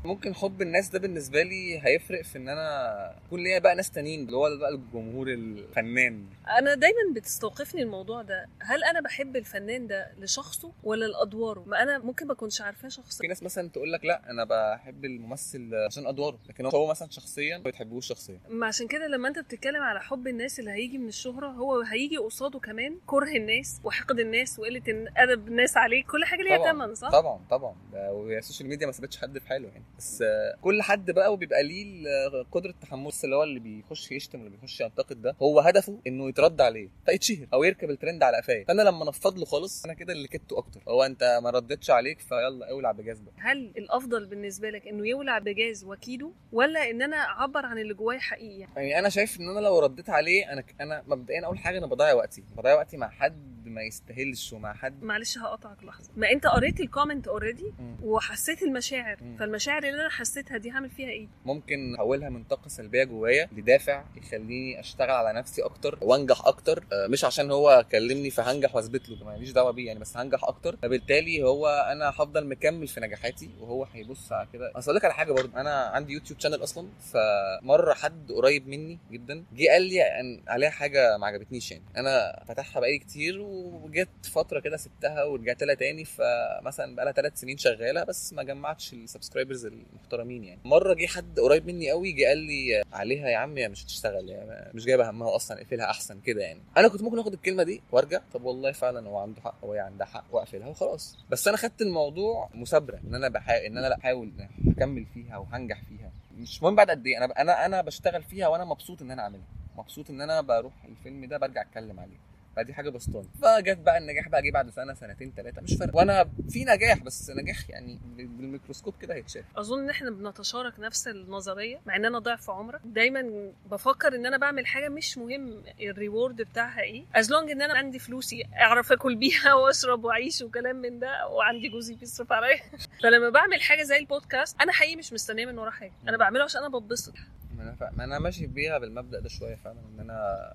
ممكن 0.05 0.35
حب 0.35 0.61
الناس 0.61 0.89
ده 0.89 0.99
بالنسبة 0.99 1.43
لي 1.43 1.79
هيفرق 1.87 2.21
في 2.21 2.37
إن 2.37 2.49
أنا 2.49 3.15
يكون 3.27 3.43
ليا 3.43 3.59
بقى 3.59 3.75
ناس 3.75 3.91
تانيين 3.91 4.25
اللي 4.25 4.37
هو 4.37 4.57
بقى 4.57 4.69
الجمهور 4.69 5.27
الفنان. 5.27 6.25
أنا 6.59 6.75
دايما 6.75 6.97
بتستوقفني 7.15 7.81
الموضوع 7.81 8.21
ده. 8.21 8.49
هل 8.59 8.83
أنا 8.83 9.01
بحب 9.01 9.35
الفنان 9.35 9.87
ده 9.87 10.11
لشخصه 10.19 10.71
ولا 10.83 11.05
لأدواره؟ 11.05 11.63
ما 11.67 11.83
أنا 11.83 11.97
ممكن 11.99 12.27
ما 12.27 12.33
أكونش 12.33 12.61
عارفاه 12.61 12.89
شخصيا. 12.89 13.21
في 13.21 13.27
ناس 13.27 13.43
مثلا 13.43 13.69
تقول 13.69 13.91
لك 13.93 14.05
لا 14.05 14.21
أنا 14.29 14.43
بحب 14.43 15.05
الممثل 15.05 15.75
عشان 15.87 16.07
أدواره 16.07 16.37
لكن 16.49 16.65
هو 16.65 16.87
مثلا 16.89 17.07
شخصيا 17.11 17.57
ما 17.57 17.63
بتحبوش 17.63 18.07
شخصيا. 18.07 18.39
ما 18.49 18.67
عشان 18.67 18.87
كده 18.87 19.07
لما 19.07 19.27
أنت 19.27 19.39
بتتكلم 19.39 19.81
على 19.83 20.01
حب 20.01 20.27
الناس 20.27 20.59
اللي 20.59 20.71
هيجي 20.71 20.97
من 20.97 21.07
الشهرة 21.07 21.47
هو 21.47 21.81
هيجي 21.81 22.17
قصاده 22.17 22.59
كمان 22.59 22.97
كره 23.05 23.29
الناس 23.37 23.81
وحقد 23.83 24.19
الناس 24.19 24.59
وقلة 24.59 24.79
إن- 24.81 25.13
أدب 25.17 25.47
الناس 25.47 25.77
عليك 25.77 26.05
كل 26.11 26.25
حاجة 26.25 26.41
ليها 26.41 26.71
تمن 26.71 26.95
صح؟ 26.95 27.09
طبعا 27.11 27.39
طبعا. 27.49 27.75
ده 27.93 28.13
وهي 28.13 28.37
ال 28.37 28.42
social 28.42 28.69
media 28.69 28.85
ما 28.85 28.91
سابتش 28.91 29.17
حد 29.17 29.39
في 29.39 29.47
حاله 29.47 29.67
يعني. 29.67 29.83
بس 29.97 30.23
كل 30.61 30.81
حد 30.81 31.11
بقى 31.11 31.33
وبيبقى 31.33 31.63
ليه 31.63 32.05
قدرة 32.51 32.73
تحمل 32.81 33.11
اللي 33.23 33.35
هو 33.35 33.43
اللي 33.43 33.59
بيخش 33.59 34.11
يشتم 34.11 34.41
واللي 34.43 34.57
بيخش 34.57 34.81
ينتقد 34.81 35.21
ده 35.21 35.35
هو 35.41 35.59
هدفه 35.59 35.99
إنه 36.07 36.29
يترد 36.29 36.61
عليه. 36.61 36.89
فيتشهر 37.05 37.47
أو 37.53 37.63
يركب 37.63 37.89
الترند 37.89 38.23
على 38.23 38.37
قفاه. 38.37 38.63
فأنا 38.63 38.81
لما 38.81 39.05
نفض 39.05 39.37
له 39.39 39.45
خالص 39.45 39.83
أنا 39.85 39.93
كده 39.93 40.13
اللي 40.13 40.27
كدته 40.27 40.57
أكتر. 40.57 40.81
هو 40.87 41.03
أنت 41.03 41.39
ما 41.43 41.49
ردتش 41.49 41.89
عليك 41.91 42.19
فيلا 42.19 42.69
اولع 42.69 42.91
بجاز 42.91 43.19
بقى. 43.19 43.33
هل 43.37 43.71
الأفضل 43.77 44.25
بالنسبة 44.25 44.69
لك 44.69 44.87
إنه 44.87 45.07
يولع 45.07 45.39
بجاز 45.39 45.83
وكيده 45.83 46.31
ولا 46.51 46.89
إن 46.89 47.01
أنا 47.01 47.17
أعبر 47.17 47.65
عن 47.65 47.77
اللي 47.77 47.93
جوايا 47.93 48.19
حقيقي؟ 48.19 48.59
يعني؟ 48.59 48.73
يعني 48.75 48.99
أنا 48.99 49.09
شايف 49.09 49.39
إن 49.39 49.49
أنا 49.49 49.59
لو 49.59 49.79
رديت 49.79 50.09
عليه 50.09 50.53
أنا 50.53 50.63
أنا 50.81 51.03
مبدئيا 51.07 51.45
اول 51.45 51.57
حاجة 51.59 51.77
أنا 51.77 51.87
بضيع 51.87 52.13
وقتي. 52.13 52.43
بضيع 52.57 52.73
وقتي 52.73 52.97
مع 52.97 53.09
حد 53.09 53.62
ما 53.69 53.81
يستاهلش 53.81 54.53
ومع 54.53 54.73
حد. 54.73 55.03
معلش 55.03 55.37
هقطعك 55.37 55.83
لحظة. 55.83 56.09
ما 56.17 56.31
انت 56.31 56.47
قريت 56.47 56.79
ال 56.79 56.85
comment 56.85 57.27
already. 57.27 57.73
وحسيت 58.03 58.63
المشاعر. 58.63 59.17
مم. 59.23 59.37
فالمشاعر 59.37 59.83
اللي 59.83 60.01
أنا 60.01 60.09
حسيتها 60.09 60.57
دي 60.57 60.71
هعمل 60.71 60.89
فيها 60.89 61.09
إيه؟ 61.09 61.27
ممكن 61.45 61.95
احولها 61.95 62.29
من 62.29 62.43
طاقة 62.43 62.67
سلبية 62.67 63.03
جوايا 63.03 63.49
لدافع 63.57 64.03
يخليني 64.15 64.79
اشتغل 64.79 65.09
على 65.09 65.39
نفسي 65.39 65.61
أكتر 65.61 65.97
وانجح 66.01 66.47
أكتر. 66.47 66.83
آه، 66.93 67.07
مش 67.07 67.25
عشان 67.25 67.51
هو 67.51 67.85
كلمني 67.91 68.29
فهنجح 68.29 68.75
واثبت 68.75 69.09
له 69.09 69.25
ماليش 69.25 69.51
دعوة 69.51 69.71
بيه 69.71 69.87
يعني 69.87 69.99
بس 69.99 70.17
هنجح 70.17 70.43
أكتر. 70.43 70.77
فبالتالي 70.81 71.43
هو 71.43 71.67
أنا 71.67 72.09
هفضل 72.09 72.47
مكمل 72.47 72.87
في 72.87 72.99
نجاحاتي 72.99 73.49
وهو 73.59 73.83
هيبص 73.83 74.31
على 74.31 74.47
كده. 74.53 74.71
اقول 74.75 74.95
لك 74.95 75.05
على 75.05 75.13
حاجة 75.13 75.31
برضه. 75.31 75.61
أنا 75.61 75.73
عندي 75.85 76.13
YouTube 76.13 76.39
channel 76.39 76.63
أصلا 76.63 76.87
فمرة 77.13 77.93
حد 77.93 78.31
قريب 78.31 78.67
مني 78.67 78.99
جدا 79.11 79.43
جه 79.53 79.67
قال 79.69 79.81
لي 79.81 80.01
عليها 80.47 80.69
حاجة 80.69 81.17
ما 81.17 81.27
عجبتنيش 81.27 81.71
يعني. 81.71 81.83
أنا 81.97 82.43
فتحها 82.47 82.79
بقالي 82.79 82.99
كتير 82.99 83.41
وجت 83.53 84.25
فترة 84.31 84.59
كده 84.59 84.77
سبتها 84.77 85.23
ورجعت 85.23 85.63
لها 85.63 85.75
تاني 85.75 86.05
فمثلا 86.05 86.95
بقى 86.95 87.05
لها 87.05 87.13
ثلاث 87.13 87.39
سنين 87.39 87.57
شغالة 87.57 88.03
بس 88.03 88.33
ما 88.33 88.43
جمعتش 88.43 88.93
ال 88.93 88.99
subscribers 88.99 89.65
المحترمين 89.65 90.43
يعني. 90.43 90.59
مرة 90.65 90.93
جه 90.93 91.05
حد 91.05 91.39
قريب 91.39 91.67
مني 91.67 91.91
قوي 91.91 92.11
جه 92.11 92.25
قال 92.25 92.37
لي 92.37 92.83
عليها 92.93 93.29
يا 93.29 93.37
عم 93.37 93.53
مش 93.53 93.85
هتشتغل 93.85 94.29
يعني 94.29 94.71
مش 94.73 94.85
جايبة 94.85 95.09
همها 95.09 95.35
أصلا 95.35 95.61
اقفلها 95.61 95.85
أحسن 95.89 96.19
كده 96.21 96.41
يعني. 96.41 96.59
أنا 96.77 96.87
كنت 96.87 97.01
ممكن 97.01 97.19
آخد 97.19 97.33
الكلمة 97.33 97.63
دي 97.63 97.81
وأرجع 97.91 98.21
طب 98.33 98.43
والله 98.43 98.71
فعلا 98.71 99.07
هو 99.09 99.17
عنده 99.17 99.41
حق 99.41 99.55
وهي 99.61 99.79
عندها 99.79 100.07
حق 100.07 100.25
وأقفلها 100.31 100.67
وخلاص. 100.67 101.17
بس 101.29 101.47
أنا 101.47 101.57
خدت 101.57 101.81
الموضوع 101.81 102.49
مثابرة 102.53 102.99
إن 103.07 103.15
أنا 103.15 103.29
بحاول 103.29 103.65
إن 103.65 103.77
أنا 103.77 103.95
أحاول 103.95 104.31
هكمل 104.67 105.05
فيها 105.13 105.37
وهنجح 105.37 105.81
فيها. 105.83 106.11
مش 106.37 106.63
مهم 106.63 106.75
بعد 106.75 106.89
قد 106.89 107.07
إيه 107.07 107.17
أنا 107.17 107.25
أنا 107.41 107.65
أنا 107.65 107.81
بشتغل 107.81 108.23
فيها 108.23 108.47
وأنا 108.47 108.65
مبسوط 108.65 109.01
إن 109.01 109.11
أنا 109.11 109.21
اعملها 109.21 109.45
مبسوط 109.77 110.09
إن 110.09 110.21
أنا 110.21 110.41
بروح 110.41 110.73
الفيلم 110.85 111.25
ده 111.25 111.37
برجع 111.37 111.61
أتكلم 111.61 111.99
عليه. 111.99 112.17
فدي 112.55 112.73
حاجة 112.73 112.89
بسطاني. 112.89 113.27
فجت 113.41 113.77
بقى 113.77 113.97
النجاح 113.97 114.29
بقى 114.29 114.41
جه 114.41 114.51
بعد 114.51 114.69
سنة 114.69 114.93
سنتين 114.93 115.33
ثلاثة 115.37 115.61
مش 115.61 115.73
فارق 115.79 115.95
وأنا 115.95 116.29
في 116.49 116.65
نجاح 116.65 117.03
بس 117.03 117.29
نجاح 117.29 117.69
يعني 117.69 117.99
بالميكروسكوب 118.17 118.93
كده 119.01 119.13
هيتشاف. 119.13 119.45
أظن 119.55 119.79
إن 119.83 119.89
إحنا 119.89 120.09
بنتشارك 120.09 120.79
نفس 120.79 121.07
النظرية 121.07 121.79
مع 121.85 121.95
إن 121.95 122.05
أنا 122.05 122.19
ضعف 122.19 122.49
عمرك. 122.49 122.81
دايما 122.85 123.51
بفكر 123.71 124.15
إن 124.15 124.25
أنا 124.25 124.37
بعمل 124.37 124.65
حاجة 124.67 124.89
مش 124.89 125.17
مهم 125.17 125.63
ال 125.81 125.89
reward 125.89 126.35
بتاعها 126.41 126.81
إيه. 126.81 127.05
as 127.15 127.31
long 127.31 127.51
إن 127.51 127.61
أنا 127.61 127.73
عندي 127.73 127.99
فلوسي 127.99 128.43
أعرف 128.61 128.91
آكل 128.91 129.15
بيها 129.15 129.53
وأشرب 129.63 130.03
وأعيش 130.03 130.41
وكلام 130.41 130.75
من 130.75 130.99
ده 130.99 131.27
وعندي 131.27 131.69
جوزي 131.69 131.95
بيصرف 131.95 132.31
عليا 132.31 132.59
فلما 133.03 133.29
بعمل 133.29 133.61
حاجة 133.61 133.83
زي 133.83 133.97
البودكاست 133.97 134.61
أنا 134.61 134.71
حقيقي 134.71 134.95
مش 134.95 135.13
مستنية 135.13 135.45
من 135.45 135.57
ورا 135.59 135.71
حاجة. 135.71 135.91
أنا 136.09 136.17
بعمله 136.17 136.43
عشان 136.43 136.63
أنا 136.63 136.77
بتبسط 136.79 137.13
ما 137.57 137.63
أنا. 137.63 137.91
ما 137.97 138.03
أنا 138.03 138.19
ماشي 138.19 138.47
بيها 138.47 138.77
بالمبدأ 138.77 139.19
ده 139.19 139.29
شوية 139.29 139.55
فعلا 139.55 139.79
إن 139.79 139.99
أنا 139.99 140.53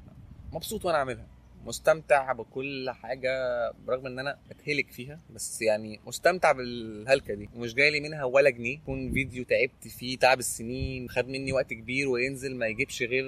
مبسوط 0.53 0.85
وأنا 0.85 0.99
عاملها. 0.99 1.27
مستمتع 1.67 2.33
بكل 2.33 2.91
حاجة 2.91 3.31
برغم 3.87 4.07
إن 4.07 4.19
أنا 4.19 4.39
بتهلك 4.51 4.91
فيها 4.91 5.21
بس 5.31 5.63
يعني 5.63 6.01
مستمتع 6.07 6.53
بالهلكة 6.53 7.35
دي. 7.35 7.49
ومش 7.55 7.75
جاي 7.75 7.91
لي 7.91 8.01
منها 8.01 8.25
ولا 8.25 8.51
جنيه. 8.51 8.75
يكون 8.75 9.13
فيديو 9.13 9.45
تعبت 9.45 9.89
فيه 9.89 10.19
تعب 10.19 10.39
السنين 10.39 11.09
خد 11.09 11.29
مني 11.29 11.53
وقت 11.53 11.73
كبير 11.73 12.09
وينزل 12.09 12.57
ما 12.57 12.67
يجيبش 12.67 13.03
غير 13.03 13.25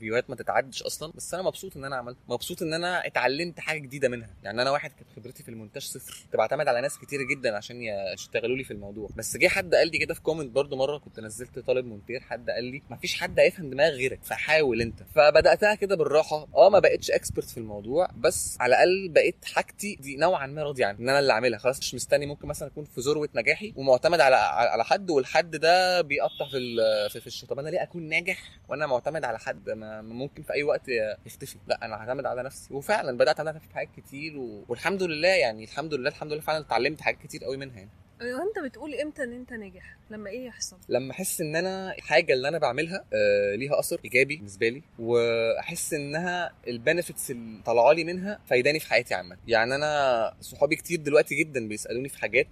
فيوهات 0.00 0.30
ما 0.30 0.36
تتعدش 0.36 0.82
أصلا. 0.82 1.12
بس 1.16 1.34
أنا 1.34 1.42
مبسوط 1.42 1.76
إن 1.76 1.84
أنا 1.84 1.96
عملت 1.96 2.16
مبسوط 2.28 2.62
إن 2.62 2.74
أنا 2.74 3.06
اتعلمت 3.06 3.60
حاجة 3.60 3.78
جديدة 3.78 4.08
منها. 4.08 4.30
يعني 4.42 4.62
أنا 4.62 4.70
واحد 4.70 4.90
كانت 4.92 5.08
خبرتي 5.16 5.42
في 5.42 5.48
المونتاج 5.48 5.82
صفر. 5.82 6.22
كنت 6.24 6.36
بعتمد 6.36 6.68
على 6.68 6.80
ناس 6.80 6.98
كتير 6.98 7.22
جدا 7.22 7.56
عشان 7.56 7.82
يشتغلوا 8.14 8.56
لي 8.56 8.64
في 8.64 8.70
الموضوع. 8.70 9.08
بس 9.16 9.36
جه 9.36 9.48
حد 9.48 9.74
قال 9.74 9.90
لي 9.90 9.98
كده 9.98 10.14
في 10.14 10.20
comment 10.22 10.50
برضو 10.50 10.76
مرة 10.76 10.98
كنت 10.98 11.20
نزلت 11.20 11.58
طالب 11.58 11.86
مونتير 11.86 12.20
حد 12.20 12.50
قال 12.50 12.64
لي 12.64 12.82
مفيش 12.90 13.20
حد 13.20 13.40
هيفهم 13.40 13.70
دماغ 13.70 13.90
غيرك 13.90 14.18
فحاول 14.22 14.80
أنت. 14.80 15.02
فبدأتها 15.14 15.74
كده 15.74 15.96
بالراحة. 15.96 16.46
آه 16.54 16.70
ما 16.70 16.78
بقتش 16.78 17.10
expert 17.10 17.50
في 17.50 17.58
الموضوع 17.64 18.08
بس 18.16 18.56
على 18.60 18.70
الأقل 18.74 19.08
بقيت 19.08 19.44
حاجتي 19.44 19.96
دي 20.00 20.16
نوعا 20.16 20.46
ما 20.46 20.62
راضي 20.62 20.84
عنها 20.84 21.00
إن 21.00 21.08
أنا 21.08 21.18
اللي 21.18 21.32
عاملها 21.32 21.58
خلاص 21.58 21.78
مش 21.78 21.94
مستني 21.94 22.26
ممكن 22.26 22.48
مثلا 22.48 22.68
أكون 22.68 22.84
في 22.84 23.00
ذروة 23.00 23.28
نجاحي 23.34 23.72
ومعتمد 23.76 24.20
على 24.20 24.36
على 24.36 24.84
حد 24.84 25.10
والحد 25.10 25.56
ده 25.56 26.00
بيقطع 26.00 26.48
في 26.50 27.20
في, 27.20 27.26
الشغل 27.26 27.48
طب 27.48 27.58
أنا 27.58 27.68
ليه 27.68 27.82
أكون 27.82 28.02
ناجح 28.08 28.38
وأنا 28.68 28.86
معتمد 28.86 29.24
على 29.24 29.38
حد؟ 29.38 29.70
ما 29.70 30.02
ممكن 30.02 30.42
في 30.42 30.52
أي 30.52 30.62
وقت 30.62 30.88
يختفي. 31.26 31.58
لا 31.66 31.84
أنا 31.84 31.94
هعتمد 31.96 32.26
على 32.26 32.42
نفسي. 32.42 32.74
وفعلا 32.74 33.18
بدأت 33.18 33.40
أعتمد 33.40 33.60
في 33.60 33.74
حاجات 33.74 33.88
كتير 33.96 34.38
و... 34.38 34.64
والحمد 34.68 35.02
لله 35.02 35.28
يعني 35.28 35.64
الحمد 35.64 35.94
لله 35.94 36.08
الحمد 36.08 36.32
لله 36.32 36.40
فعلا 36.42 36.58
اتعلمت 36.58 37.00
حاجات 37.00 37.18
كتير 37.22 37.44
قوي 37.44 37.56
منها 37.56 37.76
يعني. 37.78 37.90
أيوه 38.20 38.42
أنت 38.42 38.58
بتقول 38.64 38.94
إمتى 38.94 39.22
إن 39.22 39.32
أنت 39.32 39.52
ناجح؟ 39.52 39.96
لما 40.10 40.30
إيه 40.30 40.46
يحصل؟ 40.46 40.76
لما 40.88 41.10
أحس 41.10 41.40
إن 41.40 41.56
أنا 41.56 41.94
الحاجة 41.94 42.32
اللي 42.32 42.48
أنا 42.48 42.58
بعملها 42.58 43.04
آه 43.12 43.54
ليها 43.54 43.78
أثر 43.78 44.00
إيجابي 44.04 44.36
بالنسبة 44.36 44.68
لي 44.68 44.82
وأحس 44.98 45.94
إنها 45.94 46.52
البنفيتس 46.68 47.30
اللي 47.30 47.62
طالعه 47.62 47.92
لي 47.92 48.04
منها 48.04 48.38
فايداني 48.46 48.80
في 48.80 48.86
حياتي 48.90 49.14
عامة. 49.14 49.36
يعني 49.48 49.74
أنا 49.74 50.34
صحابي 50.40 50.76
كتير 50.76 51.00
دلوقتي 51.00 51.34
جدا 51.34 51.68
بيسألوني 51.68 52.08
في 52.08 52.18
حاجات 52.18 52.46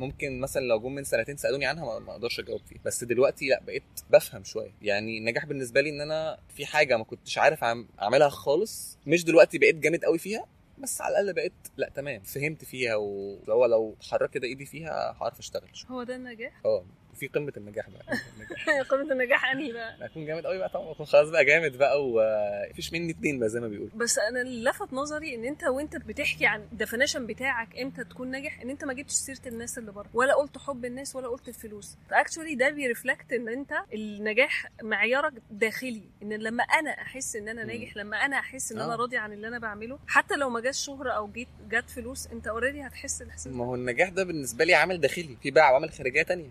ممكن 0.00 0.40
مثلا 0.40 0.62
لو 0.62 0.80
جم 0.80 0.94
من 0.94 1.04
سنتين 1.04 1.36
سألوني 1.36 1.66
عنها 1.66 1.98
ما- 2.00 2.12
أقدرش 2.12 2.40
أجاوب 2.40 2.60
فيها. 2.68 2.78
بس 2.84 3.04
دلوقتي 3.04 3.48
لأ 3.48 3.60
بقيت 3.66 3.82
بفهم 4.10 4.44
شوية. 4.44 4.70
يعني 4.82 5.18
النجاح 5.18 5.46
بالنسبة 5.46 5.80
لي 5.80 5.90
إن 5.90 6.00
أنا 6.00 6.38
في 6.56 6.66
حاجة 6.66 6.96
ما 6.96 7.04
كنتش 7.04 7.38
عارف 7.38 7.64
أعملها 8.02 8.28
خالص 8.28 8.98
مش 9.06 9.24
دلوقتي 9.24 9.58
بقيت 9.58 9.74
جامد 9.76 10.04
قوي 10.04 10.18
فيها 10.18 10.46
بس 10.78 11.00
على 11.00 11.12
الأقل 11.20 11.32
بقيت 11.34 11.52
لا 11.76 11.88
تمام 11.94 12.22
فهمت 12.22 12.64
فيها 12.64 12.96
ولو 12.96 13.64
لو 13.66 13.94
اتحركت 13.98 14.34
كده 14.34 14.46
إيدي 14.46 14.66
فيها 14.66 15.16
هعرف 15.20 15.38
أشتغل. 15.38 15.68
هو 15.88 16.02
ده 16.02 16.16
النجاح؟ 16.16 16.60
آه. 16.64 16.84
في 17.16 17.26
قمة 17.26 17.52
النجاح 17.56 17.90
بقى 17.90 18.02
قمة 18.06 18.20
النجاح. 18.36 18.68
قمة 18.90 19.12
النجاح 19.12 19.50
أنهي 19.50 19.72
بقى 19.72 20.06
اكون 20.06 20.26
جامد 20.26 20.46
قوي 20.46 20.58
بقى 20.58 20.68
طبعا 20.68 20.90
اكون 20.92 21.06
خلاص 21.06 21.28
بقى 21.30 21.44
جامد 21.44 21.76
بقى 21.78 21.96
ومفيش 22.04 22.92
مني 22.92 23.12
اتنين 23.12 23.38
بقى 23.38 23.48
زي 23.48 23.60
ما 23.60 23.68
بيقولوا 23.68 23.90
بس 23.96 24.18
أنا 24.18 24.40
اللي 24.40 24.70
لفت 24.70 24.92
نظري 24.92 25.34
إن 25.34 25.44
أنت 25.44 25.64
وأنت 25.64 25.96
بتحكي 25.96 26.46
عن 26.46 26.60
ال 26.72 26.77
definition 26.77 27.26
بتاعك 27.26 27.78
إمتى 27.78 28.04
تكون 28.04 28.30
ناجح 28.30 28.60
إن 28.60 28.70
أنت 28.70 28.84
ما 28.84 28.92
جبتش 28.92 29.12
سيرة 29.12 29.40
الناس 29.46 29.78
اللي 29.78 29.92
بره 29.92 30.10
ولا 30.14 30.34
قلت 30.34 30.58
حب 30.58 30.84
الناس 30.84 31.16
ولا 31.16 31.28
قلت 31.28 31.48
الفلوس 31.48 31.96
ف 32.10 32.15
actually 32.15 32.54
ده 32.54 32.70
بي 32.70 32.84
reflect 32.84 33.32
إن 33.32 33.48
أنت 33.48 33.72
النجاح 33.94 34.66
معيارك 34.82 35.32
داخلي 35.50 36.02
إن 36.22 36.32
لما 36.32 36.62
أنا 36.62 36.90
أحس 36.90 37.36
إن 37.36 37.48
أنا. 37.48 37.64
ناجح 37.64 37.96
لما 37.96 38.16
أنا 38.16 38.38
أحس 38.38 38.72
إن 38.72 38.80
أنا 38.80 38.92
آه. 38.92 38.96
راضي 38.96 39.16
عن 39.16 39.32
اللي 39.32 39.48
أنا 39.48 39.58
بعمله 39.58 39.98
حتى 40.06 40.34
لو 40.36 40.50
ما 40.50 40.60
جاش 40.60 40.78
شهره 40.86 41.10
أو 41.10 41.32
جيت 41.32 41.48
جت 41.70 41.90
فلوس 41.90 42.26
أنت 42.26 42.46
already 42.46 42.82
هتحس 42.82 43.22
الاحساس 43.22 43.52
ما 43.52 43.64
هو 43.64 43.74
النجاح 43.74 44.08
ده 44.08 44.24
بالنسبة 44.24 44.64
لي 44.64 44.74
عامل 44.74 45.00
داخلي 45.00 45.36
في 45.42 45.50
بقى 45.50 45.66
عوامل 45.66 45.90
خارجية 45.92 46.22
تانية 46.22 46.50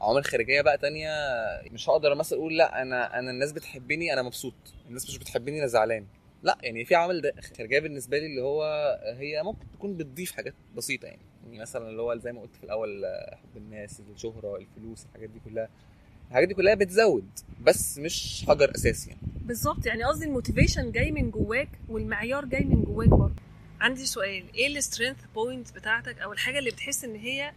عوامل 0.00 0.24
خارجية 0.24 0.60
بقى 0.60 0.78
تانية 0.78 1.10
مش 1.70 1.88
هقدر 1.88 2.14
مثلا 2.14 2.38
أقول 2.38 2.56
لأ 2.56 2.82
أنا 2.82 3.18
أنا 3.18 3.30
الناس 3.30 3.52
بتحبني 3.52 4.12
أنا 4.12 4.22
مبسوط. 4.22 4.54
الناس 4.88 5.08
مش 5.08 5.18
بتحبني 5.18 5.58
أنا 5.58 5.66
زعلان. 5.66 6.06
لأ 6.42 6.58
يعني 6.62 6.84
في 6.84 6.94
عوامل 6.94 7.20
ده- 7.20 7.34
خارجية 7.58 7.78
بالنسبة 7.78 8.18
لي 8.18 8.26
اللي 8.26 8.42
هو 8.42 8.62
هي 9.04 9.42
ممكن 9.42 9.66
تكون 9.72 9.96
بتضيف 9.96 10.32
حاجات 10.32 10.54
بسيطة 10.76 11.06
يعني. 11.06 11.22
يعني 11.46 11.58
مثلا 11.58 11.88
اللي 11.88 12.02
هو 12.02 12.16
زي 12.16 12.32
ما 12.32 12.40
قلت 12.40 12.56
في 12.56 12.64
الأول 12.64 13.04
حب 13.32 13.56
الناس 13.56 14.02
الشهرة 14.14 14.56
الفلوس 14.56 15.04
الحاجات 15.06 15.30
دي 15.30 15.40
كلها. 15.44 15.68
الحاجات 16.28 16.48
دي 16.48 16.54
كلها 16.54 16.74
بتزود 16.74 17.28
بس 17.60 17.98
مش 17.98 18.44
حجر 18.48 18.72
أساسي 18.76 19.10
يعني. 19.10 19.22
بالظبط 19.42 19.86
يعني 19.86 20.04
قصدي 20.04 20.24
الموتيفيشن 20.24 20.92
جاي 20.92 21.10
من 21.10 21.30
جواك 21.30 21.68
والمعيار 21.88 22.44
جاي 22.44 22.64
من 22.64 22.84
جواك 22.84 23.08
برضه. 23.08 23.42
عندي 23.80 24.06
سؤال 24.06 24.44
إيه 24.54 24.66
ال 24.66 24.72
strength 24.72 25.16
point 25.34 25.72
بتاعتك 25.72 26.18
أو 26.18 26.32
الحاجة 26.32 26.58
اللي 26.58 26.70
بتحس 26.70 27.04
إن 27.04 27.16
هي 27.16 27.52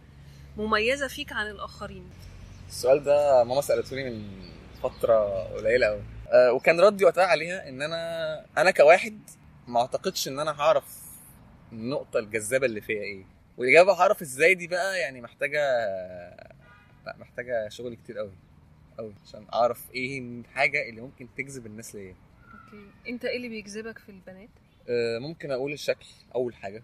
مميزة 0.56 1.06
فيك 1.08 1.32
عن 1.32 1.50
الآخرين؟ 1.50 2.04
السؤال 2.72 3.02
ده 3.04 3.44
ماما 3.44 3.60
سالتوني 3.60 4.10
من 4.10 4.22
فترة 4.82 5.42
قليلة 5.44 5.86
قوي 5.86 6.02
أه 6.32 6.52
وكان 6.52 6.80
ردي 6.80 7.04
وقتها 7.04 7.24
عليها 7.26 7.68
إن 7.68 7.82
أنا 7.82 8.44
أنا 8.58 8.70
كواحد 8.70 9.18
ما 9.68 9.80
أعتقدش 9.80 10.28
إن 10.28 10.38
أنا 10.40 10.50
هعرف 10.60 10.84
النقطة 11.72 12.18
الجذابة 12.18 12.66
اللي 12.66 12.80
فيها 12.80 13.02
إيه. 13.02 13.24
والإجابة 13.58 13.92
هعرف 13.92 14.22
إزاي 14.22 14.54
دي 14.54 14.66
بقى 14.66 15.00
يعني 15.00 15.20
محتاجة 15.20 15.60
لا 17.06 17.16
محتاجة 17.18 17.68
شغل 17.68 17.94
كتير 17.94 18.18
قوي 18.18 18.32
قوي 18.98 19.14
عشان 19.26 19.46
أعرف 19.54 19.90
إيه 19.94 20.20
الحاجة 20.20 20.88
اللي 20.88 21.00
ممكن 21.00 21.28
تجذب 21.36 21.66
الناس 21.66 21.94
ليا. 21.94 22.14
Okay. 22.52 22.86
أنت 23.08 23.24
إيه 23.24 23.36
اللي 23.36 23.48
بيجذبك 23.48 23.98
في 23.98 24.08
البنات؟ 24.08 24.48
أه 24.88 25.18
ممكن 25.18 25.50
أقول 25.50 25.72
الشكل 25.72 26.06
أول 26.34 26.54
حاجة. 26.54 26.82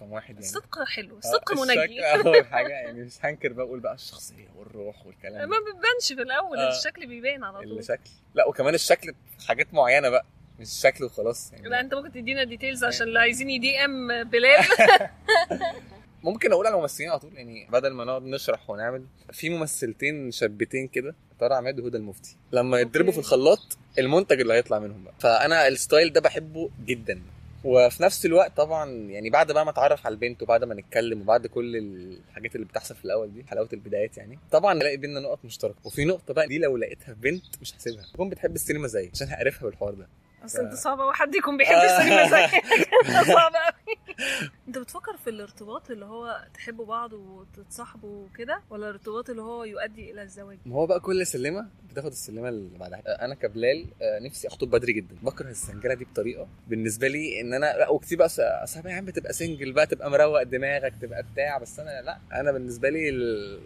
رقم 0.00 0.12
واحد 0.12 0.34
يعني. 0.34 0.46
الصدق 0.46 0.84
حلو 0.84 1.18
الصدق 1.18 1.52
آه، 1.52 1.54
منجي 1.54 2.00
الشكل 2.00 2.28
أول 2.28 2.46
حاجة 2.46 2.68
يعني 2.68 3.02
مش 3.02 3.12
هنكر 3.22 3.52
بقول 3.52 3.80
بقى 3.80 3.94
الشخصية 3.94 4.48
والروح 4.56 5.06
والكلام 5.06 5.48
ما 5.50 5.56
بتبانش 5.58 6.12
في 6.12 6.22
الأول 6.22 6.58
آه. 6.58 6.68
الشكل 6.68 7.06
بيبان 7.06 7.44
على 7.44 7.58
طول. 7.58 7.78
الشكل. 7.78 8.10
لا 8.34 8.48
وكمان 8.48 8.74
الشكل 8.74 9.14
في 9.38 9.48
حاجات 9.48 9.74
معينة 9.74 10.08
بقى 10.08 10.24
مش 10.58 10.66
الشكل 10.66 11.04
وخلاص 11.04 11.52
يعني. 11.52 11.68
لا 11.68 11.80
أنت 11.80 11.94
ممكن 11.94 12.12
تدينا 12.12 12.44
details 12.44 12.84
عشان 12.84 13.08
اللي 13.08 13.18
عايزين 13.18 13.50
يدي 13.50 13.84
ام 13.84 14.24
بلال. 14.24 14.64
ممكن 16.24 16.52
أقول 16.52 16.66
على 16.66 16.76
الممثلين 16.76 17.10
على 17.10 17.18
طول 17.18 17.36
يعني 17.36 17.68
بدل 17.72 17.90
ما 17.92 18.04
نقعد 18.04 18.22
نشرح 18.22 18.70
ونعمل 18.70 19.06
في 19.32 19.50
ممثلتين 19.50 20.30
شابتين 20.30 20.88
كده 20.88 21.14
طارق 21.40 21.56
عماد 21.56 21.80
وهدى 21.80 21.96
المفتي. 21.96 22.36
لما 22.52 22.80
يتضربوا 22.80 23.12
في. 23.12 23.18
الخلاط 23.18 23.78
المنتج 23.98 24.40
اللي 24.40 24.54
هيطلع 24.54 24.78
منهم 24.78 25.04
بقى. 25.04 25.14
فأنا 25.18 25.68
الستايل 25.68 26.12
ده 26.12 26.20
بحبه 26.20 26.70
جدا. 26.84 27.22
وفي 27.64 28.02
نفس 28.02 28.26
الوقت 28.26 28.56
طبعا 28.56 28.90
يعني 28.90 29.30
بعد 29.30 29.52
بقى 29.52 29.64
ما 29.64 29.70
اتعرف 29.70 30.06
على 30.06 30.12
البنت 30.12 30.42
وبعد 30.42 30.64
ما 30.64 30.74
نتكلم 30.74 31.20
وبعد 31.20 31.46
كل 31.46 31.76
الحاجات 31.76 32.54
اللي 32.54 32.66
بتحصل 32.66 32.94
في 32.94 33.04
الأول 33.04 33.34
دي 33.34 33.44
حلاوة 33.44 33.68
البدايات 33.72 34.16
يعني 34.18 34.38
طبعا 34.50 34.74
نلاقي 34.74 34.96
بينا 34.96 35.20
نقط 35.20 35.38
مشتركة. 35.44 35.76
وفي 35.84 36.04
نقطة 36.04 36.34
بقى 36.34 36.46
دي 36.48 36.58
لو 36.58 36.76
لقيتها 36.76 37.14
في 37.14 37.20
بنت 37.20 37.44
مش 37.60 37.76
هسيبها. 37.76 38.04
تكون 38.14 38.28
بتحب 38.28 38.54
السينما 38.54 38.88
زي 38.88 39.10
عشان 39.14 39.28
هعرفها 39.28 39.68
بالحوار 39.68 39.94
ده. 39.94 40.06
اصل 40.44 40.58
انت 40.58 40.74
صعب 40.74 41.00
قوي 41.00 41.12
حد 41.14 41.34
يكون 41.34 41.56
بيحب. 41.56 41.74
السينما 41.76 42.28
زيك 42.28 42.62
صعب 43.34 43.52
قوي 43.54 43.96
انت 44.68 44.78
بتفكر 44.78 45.16
في 45.16 45.30
الارتباط 45.30 45.90
اللي 45.90 46.04
هو 46.04 46.44
تحبوا 46.54 46.86
بعض 46.86 47.12
وتتصاحبوا 47.12 48.24
وكده 48.26 48.62
ولا 48.70 48.86
الارتباط 48.90 49.30
اللي 49.30 49.42
هو 49.42 49.64
يؤدي 49.64 50.10
إلى 50.10 50.22
الزواج؟ 50.22 50.58
ما 50.66 50.74
هو 50.76 50.86
بقى 50.86 51.00
كل 51.00 51.26
سلمه 51.26 51.66
بتاخد 51.90 52.10
السلمة 52.10 52.48
اللي 52.48 52.78
بعدها. 52.78 53.24
أنا 53.24 53.34
كبلال 53.34 53.86
آه، 54.02 54.18
نفسي 54.18 54.48
أخطب 54.48 54.70
بدري 54.70 54.92
جدا. 54.92 55.14
بكره 55.22 55.50
ال 55.50 55.56
single 55.56 55.94
دي 55.94 56.04
بطريقة 56.04 56.48
بالنسبة 56.68 57.08
لي 57.08 57.40
إن 57.40 57.54
أنا 57.54 57.66
لا 57.78 57.88
وكتير 57.88 58.18
بقى 58.18 58.26
أصل 58.64 58.86
يا 58.88 58.94
عم 58.94 59.10
تبقى 59.10 59.32
single 59.32 59.72
بقى 59.72 59.86
تبقى 59.86 60.10
مروق 60.10 60.42
دماغك 60.42 60.92
تبقى 61.02 61.22
بتاع 61.32 61.58
بس 61.58 61.80
أنا 61.80 62.02
لا. 62.02 62.18
أنا 62.40 62.52
بالنسبة 62.52 62.88
لي 62.90 63.10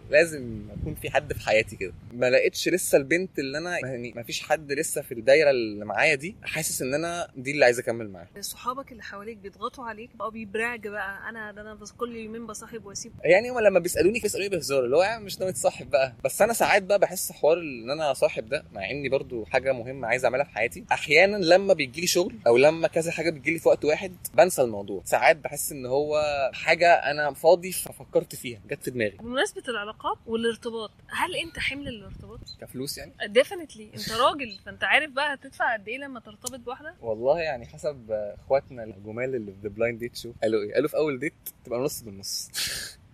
لازم 0.09 0.61
يكون 0.81 0.95
في 0.95 1.09
حد 1.09 1.33
في 1.33 1.39
حياتي 1.45 1.75
كده. 1.75 1.93
ما 2.13 2.29
لقيتش 2.29 2.69
لسه 2.69 2.97
البنت 2.97 3.39
اللي 3.39 3.57
أنا 3.57 3.79
يعني 3.79 4.13
ما 4.15 4.23
فيش 4.23 4.41
حد 4.41 4.71
لسه 4.71 5.01
في 5.01 5.13
الدايرة 5.13 5.49
اللي 5.49 5.85
معايا 5.85 6.15
دي 6.15 6.35
حاسس 6.43 6.64
إن 6.81 6.93
أنا 6.93 7.27
دي 7.35 7.51
اللي 7.51 7.65
عايز 7.65 7.79
أكمل 7.79 8.09
معاها. 8.09 8.27
صحابك 8.41 8.91
اللي 8.91 9.03
حواليك 9.03 9.37
بيضغطوا 9.37 9.85
عليك 9.85 10.09
أو 10.21 10.29
بيبراج 10.29 10.87
بقى. 10.87 11.29
أنا 11.29 11.51
ده 11.51 11.61
أنا 11.61 11.73
بس 11.73 11.91
كل 11.91 12.15
يومين 12.15 12.47
بصاحب 12.47 12.85
وأسيب. 12.85 13.11
يعني 13.23 13.49
هم 13.49 13.59
لما 13.59 13.79
بيسألوني 13.79 14.19
بيسألوني 14.19 14.49
بهزار 14.49 14.85
اللي 14.85 14.95
هو 14.97 15.03
يعني 15.03 15.23
مش 15.23 15.39
ناوي 15.39 15.51
تصاحب 15.53 15.89
بقى. 15.89 16.13
بس 16.23 16.41
أنا 16.41 16.53
ساعات 16.53 16.83
بقى 16.83 16.99
بحس 16.99 17.31
حوار 17.31 17.57
إن 17.57 17.91
أنا 17.91 18.13
صاحب 18.13 18.49
ده 18.49 18.65
مع 18.73 18.89
إني 18.89 19.09
برضو 19.09 19.45
حاجة 19.45 19.71
مهمة 19.73 20.07
عايز 20.07 20.25
أعملها 20.25 20.43
في 20.45 20.51
حياتي. 20.51 20.85
أحيانا 20.91 21.37
لما 21.37 21.73
بيجي 21.73 22.01
لي 22.01 22.07
شغل 22.07 22.35
أو 22.47 22.57
لما 22.57 22.87
كذا 22.87 23.11
حاجة 23.11 23.29
بتجي 23.29 23.51
لي 23.51 23.59
في 23.59 23.67
وقت 23.69 23.85
واحد 23.85 24.15
بنسى 24.33 24.61
الموضوع. 24.61 25.01
ساعات 25.05 25.37
بحس 25.37 25.71
إن 25.71 25.85
هو 25.85 26.21
حاجة 26.53 26.93
أنا 26.93 27.33
فاضي 27.33 27.71
ففكرت 27.71 28.35
فيها 28.35 28.59
جت 28.69 28.83
في 28.83 28.91
دماغي. 28.91 29.17
بمناسبة 29.17 29.63
العلاقات 29.67 30.17
والارتباط 30.25 30.91
هل 31.07 31.35
أنت 31.35 31.59
حمل 31.59 31.87
ارتباط؟ 31.87 32.39
كفلوس 32.61 32.97
يعني؟ 32.97 33.13
definitely 33.25 33.89
أنت 33.93 34.11
راجل 34.11 34.59
فأنت 34.65 34.83
عارف 34.83 35.11
بقى 35.11 35.33
هتدفع 35.33 35.73
قد 35.73 35.87
إيه 35.87 35.97
لما 35.97 36.19
ترتبط 36.19 36.54
بواحدة؟ 36.63 36.95
والله 37.01 37.39
يعني 37.39 37.65
حسب 37.65 38.11
اخواتنا 38.11 38.83
الجمال 38.83 39.35
اللي 39.35 39.51
في 39.51 39.57
The 39.63 39.69
Blind 39.69 39.99
Date 39.99 40.15
Show 40.17 40.31
قالوا 40.43 40.61
إيه؟ 40.61 40.73
قالوا 40.73 40.89
في 40.89 40.97
أول 40.97 41.19
date 41.19 41.33
تبقى 41.65 41.79
نص 41.79 42.01
بالنص. 42.01 42.49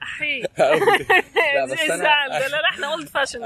أحي. 0.04 0.42
أول 0.60 0.98
date. 0.98 1.10
لا، 1.56 1.66
بس 1.66 1.72
الزعل 1.82 2.30
ده 2.30 2.48
لا 2.48 2.62
لا 2.62 2.70
إحنا 2.70 2.88
old 2.94 3.08
fashion 3.08 3.42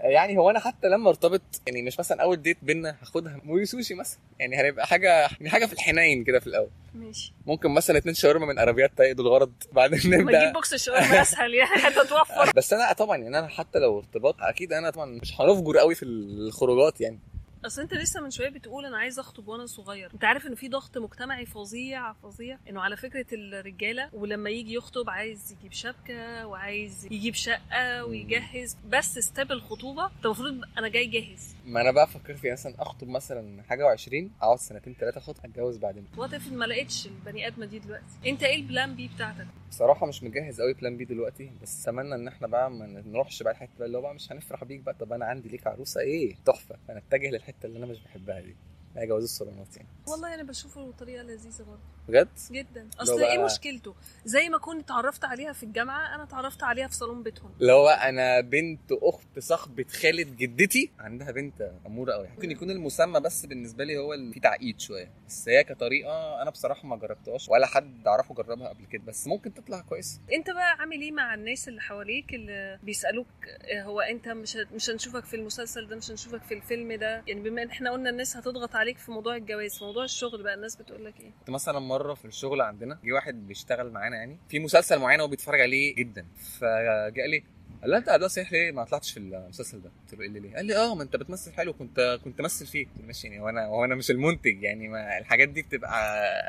يعني 0.00 0.38
هو 0.38 0.50
أنا 0.50 0.58
حتى 0.58 0.88
لما 0.88 1.08
ارتبط 1.08 1.40
يعني 1.66 1.82
مش 1.82 1.98
مثلا 1.98 2.22
أول 2.22 2.42
date 2.42 2.56
بينا 2.62 2.96
هاخدها. 3.02 3.40
موري 3.44 3.64
سوشي 3.64 3.94
مثلا. 3.94 4.18
يعني 4.38 4.56
هنبقى 4.56 4.86
حاجة 4.86 5.08
يعني 5.20 5.50
حاجة 5.50 5.66
في 5.66 5.72
الحنين 5.72 6.24
كده 6.24 6.40
في 6.40 6.46
الأول. 6.46 6.70
ماشي. 6.94 7.32
ممكن 7.46 7.70
مثلا 7.70 7.98
اتنين 7.98 8.14
شاورما 8.14 8.46
من 8.46 8.58
عربيات 8.58 8.90
تقضوا 8.96 9.24
الغرض 9.24 9.52
بعدين 9.72 9.98
ما 9.98 10.16
تجيب 10.16 10.20
نبدا 10.20 10.52
box 10.52 10.74
الشاورما 10.74 11.22
أسهل 11.22 11.54
يعني. 11.54 11.70
حتى 11.70 12.08
توفر 12.08 12.52
بس 12.56 12.72
أنا 12.72 12.92
طبعا 12.92 13.16
يعني 13.16 13.38
أنا 13.38 13.48
حتى 13.48 13.78
لو 13.78 13.98
ارتباط 13.98 14.36
أكيد 14.40 14.72
أنا 14.72 14.90
طبعا 14.90 15.06
مش 15.06 15.40
هنفجر 15.40 15.78
قوي 15.78 15.94
في 15.94 16.04
الخروجات 16.04 17.00
يعني. 17.00 17.18
أصل 17.66 17.82
أنت 17.82 17.94
لسه 17.94 18.20
من 18.20 18.30
شوية 18.30 18.48
بتقول 18.48 18.86
أنا 18.86 18.98
عايز 18.98 19.18
أخطب 19.18 19.48
وأنا 19.48 19.66
صغير. 19.66 20.10
أنت 20.14 20.24
عارف 20.24 20.46
ان 20.46 20.54
في 20.54 20.68
ضغط 20.68 20.98
مجتمعي 20.98 21.46
فظيع 21.46 22.12
فظيع. 22.12 22.58
إنه 22.68 22.80
على 22.80 22.96
فكرة 22.96 23.26
الرجالة 23.32 24.08
ولما 24.12 24.50
يجي 24.50 24.74
يخطب 24.74 25.10
عايز 25.10 25.52
يجيب 25.52 25.72
شبكة 25.72 26.46
وعايز 26.46 27.06
يجيب 27.10 27.34
شقة 27.34 28.04
ويجهز. 28.04 28.76
بس 28.88 29.18
step 29.18 29.52
الخطوبة 29.52 30.06
أنت 30.06 30.24
المفروض 30.24 30.60
أنا 30.78 30.88
جاي 30.88 31.06
جاهز. 31.06 31.56
ما 31.66 31.80
أنا 31.80 31.90
بقى 31.90 32.06
فكرت 32.06 32.38
في 32.38 32.52
مثلا 32.52 32.74
أخطب 32.82 33.08
مثلا 33.08 33.62
حاجة 33.62 33.96
و20 33.96 34.30
أقعد 34.42 34.58
سنتين 34.58 34.94
ثلاثة 34.94 35.18
اخد 35.18 35.34
أتجوز 35.44 35.76
بعدين. 35.78 36.06
What 36.16 36.34
if 36.34 36.52
ما 36.52 36.64
لقيتش 36.64 37.06
البني 37.06 37.46
آدمة 37.46 37.66
دي 37.66 37.78
دلوقتي؟ 37.78 38.04
أنت 38.26 38.42
إيه 38.42 38.56
ال 38.56 38.64
plan 38.64 38.94
B 38.96 39.08
بتاعتك؟ 39.14 39.46
بصراحة 39.70 40.06
مش 40.06 40.22
مجهز 40.22 40.60
قوي 40.60 40.74
plan 40.74 40.96
B 40.96 41.04
دلوقتي 41.04 41.50
بس 41.62 41.82
أتمنى 41.88 42.14
إن 42.14 42.28
إحنا 42.28 42.46
بقى 42.46 42.70
ما 42.70 42.86
نروحش 43.06 43.42
بقى 43.42 43.52
الحته 43.52 43.84
اللي 43.84 43.98
هو 43.98 44.02
بقى 44.02 44.14
مش 44.14 44.32
هنفرح 44.32 44.64
بيك 44.64 44.80
بقى. 44.80 44.94
طب 44.94 45.12
أنا 45.12 45.24
عندي 45.24 45.48
ليك 45.48 45.66
عروسة 45.66 46.00
إيه؟ 46.00 46.36
تحفة. 46.46 46.76
فنتجه 46.88 47.30
للحتة 47.30 47.51
اللي 47.64 47.78
أنا 47.78 47.86
مش 47.86 48.00
بحبها 48.02 48.40
دي. 48.40 48.58
هي 48.96 49.06
جواز 49.06 49.22
الصالونات 49.22 49.76
يعني 49.76 49.88
والله 50.08 50.34
أنا 50.34 50.42
بشوفه 50.42 50.92
طريقة 50.98 51.22
لذيذة 51.22 51.62
برضه. 51.62 51.80
بجد؟ 52.08 52.28
جدا. 52.50 52.88
أصل 53.00 53.18
بقى- 53.20 53.24
إيه 53.24 53.44
مشكلته؟ 53.44 53.94
زي 54.24 54.48
ما 54.48 54.58
كنت 54.58 54.84
اتعرفت 54.84 55.24
عليها 55.24 55.52
في 55.52 55.62
الجامعة 55.62 56.14
أنا 56.14 56.22
اتعرفت 56.22 56.62
عليها 56.62 56.86
في 56.88 56.94
صالون 56.94 57.22
بيتهم. 57.22 57.50
اللي 57.60 57.72
هو 57.72 57.88
أنا 57.88 58.40
بنت 58.40 58.92
أخت 58.92 59.38
صاحبة 59.38 59.84
خالة 60.02 60.22
جدتي 60.22 60.90
عندها 60.98 61.30
بنت 61.30 61.70
أمورة 61.86 62.12
قوي 62.12 62.28
ممكن 62.28 62.50
يكون 62.50 62.70
المسمى 62.70 63.20
بس 63.20 63.46
بالنسبة 63.46 63.84
لي 63.84 63.98
هو 63.98 64.14
اللي 64.14 64.32
فيه 64.34 64.40
تعقيد 64.40 64.80
شوية. 64.80 65.10
بس 65.28 65.48
هي 65.48 65.64
كطريقة 65.64 66.42
أنا 66.42 66.50
بصراحة 66.50 66.88
ما 66.88 66.96
جربتهاش 66.96 67.48
ولا 67.48 67.66
حد 67.66 68.06
أعرفه 68.06 68.34
جربها 68.34 68.68
قبل 68.68 68.84
كده 68.86 69.02
بس 69.04 69.26
ممكن 69.26 69.54
تطلع 69.54 69.80
كويس. 69.80 70.20
أنت 70.32 70.50
بقى 70.50 70.72
عامل 70.78 71.00
إيه 71.00 71.12
مع 71.12 71.34
الناس 71.34 71.68
اللي 71.68 71.80
حواليك 71.80 72.34
اللي 72.34 72.78
بيسألوك 72.82 73.26
آه، 73.74 73.82
هو 73.82 74.00
أنت 74.00 74.28
مش 74.28 74.56
مش 74.56 74.90
هنشوفك 74.90 75.24
في 75.24 75.36
المسلسل 75.36 75.88
ده 75.88 75.96
مش 75.96 76.10
هنشوفك 76.10 76.42
في 76.42 76.54
الفيلم 76.54 76.92
ده؟ 76.92 77.22
يعني 77.26 77.40
بما 77.40 77.62
إن 77.62 77.68
إحنا 77.70 77.90
قلنا 77.92 78.10
الناس 78.10 78.36
هتضغط 78.36 78.76
عليك 78.82 78.98
في 78.98 79.10
موضوع 79.10 79.36
الجواز 79.36 79.78
في 79.78 79.84
موضوع 79.84 80.04
الشغل 80.04 80.42
بقى 80.42 80.54
الناس 80.54 80.76
بتقول 80.76 81.04
لك 81.04 81.20
إيه؟ 81.20 81.30
كنت 81.38 81.50
مثلا 81.50 81.78
مرة 81.78 82.14
في 82.14 82.24
الشغل 82.24 82.60
عندنا 82.60 82.98
جه 83.04 83.12
واحد 83.12 83.46
بيشتغل 83.46 83.90
معانا 83.90 84.16
يعني 84.16 84.38
في 84.48 84.58
مسلسل 84.58 84.98
معين 84.98 85.20
هو 85.20 85.28
بيتفرج 85.28 85.60
عليه 85.60 85.94
جدا 85.94 86.26
فجاء 86.60 87.26
لي 87.26 87.44
قال 87.82 87.90
لي 87.90 87.96
أنت 87.96 88.08
ده 88.10 88.28
صحيح 88.28 88.52
ليه 88.52 88.72
ما 88.72 88.84
طلعتش 88.84 89.10
في 89.12 89.16
المسلسل 89.20 89.82
ده؟ 89.82 89.90
قلت 90.04 90.14
له 90.14 90.22
إيه 90.24 90.28
ليه؟ 90.28 90.56
قال 90.56 90.64
لي 90.66 90.76
آه 90.76 90.94
ما 90.94 91.02
أنت 91.02 91.16
بتمثل 91.16 91.52
حلو 91.52 91.72
كنت 91.72 92.18
كنت 92.24 92.40
ممثل 92.40 92.66
فيه 92.66 92.86
قلت 92.86 92.98
له 93.00 93.06
ماشي 93.06 93.26
يعني 93.28 93.40
وأنا 93.40 93.68
وأنا 93.68 93.94
مش 93.94 94.10
المنتج 94.10 94.62
يعني 94.62 94.88
ما 94.88 95.18
الحاجات 95.18 95.48
دي 95.48 95.62
بتبقى 95.62 95.96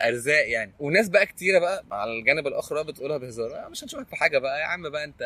أرزاق 0.07 0.49
يعني. 0.49 0.71
وناس 0.79 1.09
بقى 1.09 1.25
كتيرة 1.25 1.59
بقى 1.59 1.83
على 1.91 2.11
الجانب 2.19 2.47
الآخر 2.47 2.81
بتقولها 2.83 3.17
بهزار 3.17 3.65
آه 3.65 3.69
مش 3.69 3.83
هنشوفك 3.83 4.07
في 4.07 4.15
حاجة 4.15 4.37
بقى 4.37 4.59
يا 4.59 4.65
عم 4.65 4.89
بقى 4.89 5.03
أنت 5.03 5.23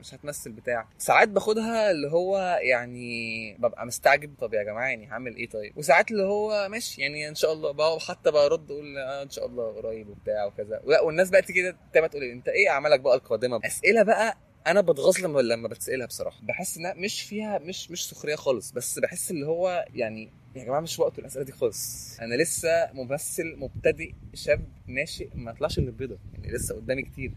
مش 0.00 0.14
هتمثل 0.14 0.52
بتاع. 0.52 0.88
ساعات 0.98 1.28
باخدها 1.28 1.90
اللي 1.90 2.10
هو 2.10 2.58
يعني 2.62 3.54
ببقى 3.58 3.86
مستعجب 3.86 4.34
طب 4.40 4.54
يا 4.54 4.62
جماعة 4.62 4.86
يعني 4.88 5.10
هعمل 5.10 5.36
إيه 5.36 5.48
طيب؟ 5.48 5.78
وساعات 5.78 6.10
اللي 6.10 6.22
هو 6.22 6.68
ماشي 6.68 7.02
يعني 7.02 7.28
إن 7.28 7.34
شاء 7.34 7.52
الله 7.52 7.70
بقى 7.72 8.00
حتى 8.00 8.30
برد 8.30 8.70
أقول 8.70 8.98
آه 8.98 9.22
إن 9.22 9.30
شاء 9.30 9.46
الله 9.46 9.72
قريب 9.72 10.08
وبتاع 10.08 10.44
وكذا. 10.44 10.80
لا 10.86 11.00
والناس 11.00 11.30
بقى 11.30 11.42
تيجي 11.42 11.74
تبقى 11.94 12.08
تقول 12.08 12.24
أنت 12.24 12.48
إيه 12.48 12.68
أعمالك 12.70 13.00
بقى 13.00 13.14
القادمة؟ 13.14 13.60
أسئلة 13.64 14.02
بقى 14.02 14.36
أنا 14.66 14.80
بتغاظ 14.80 15.18
لما 15.20 15.40
لما 15.40 15.68
بتسألها 15.68 16.06
بصراحة. 16.06 16.40
بحس 16.42 16.76
إنها 16.78 16.94
مش 16.94 17.22
فيها 17.22 17.58
مش 17.58 17.90
مش 17.90 18.08
سخرية 18.08 18.34
خالص 18.36 18.70
بس 18.70 18.98
بحس 18.98 19.30
اللي 19.30 19.46
هو 19.46 19.84
يعني 19.94 20.30
يا 20.56 20.64
جماعة 20.64 20.80
مش 20.80 20.98
وقت 20.98 21.18
الأسئلة 21.18 21.44
دي 21.44 21.52
خالص. 21.52 22.16
أنا 22.20 22.34
لسه 22.34 22.68
ممثل 22.92 23.56
مبتدئ 23.56 24.12
شاب 24.34 24.64
ناشئ 24.86 25.28
ما 25.34 25.52
طلعش 25.52 25.78
من 25.78 25.86
البيضه 25.86 26.18
يعني 26.34 26.52
لسه 26.52 26.74
قدامي 26.74 27.02
كتير. 27.02 27.32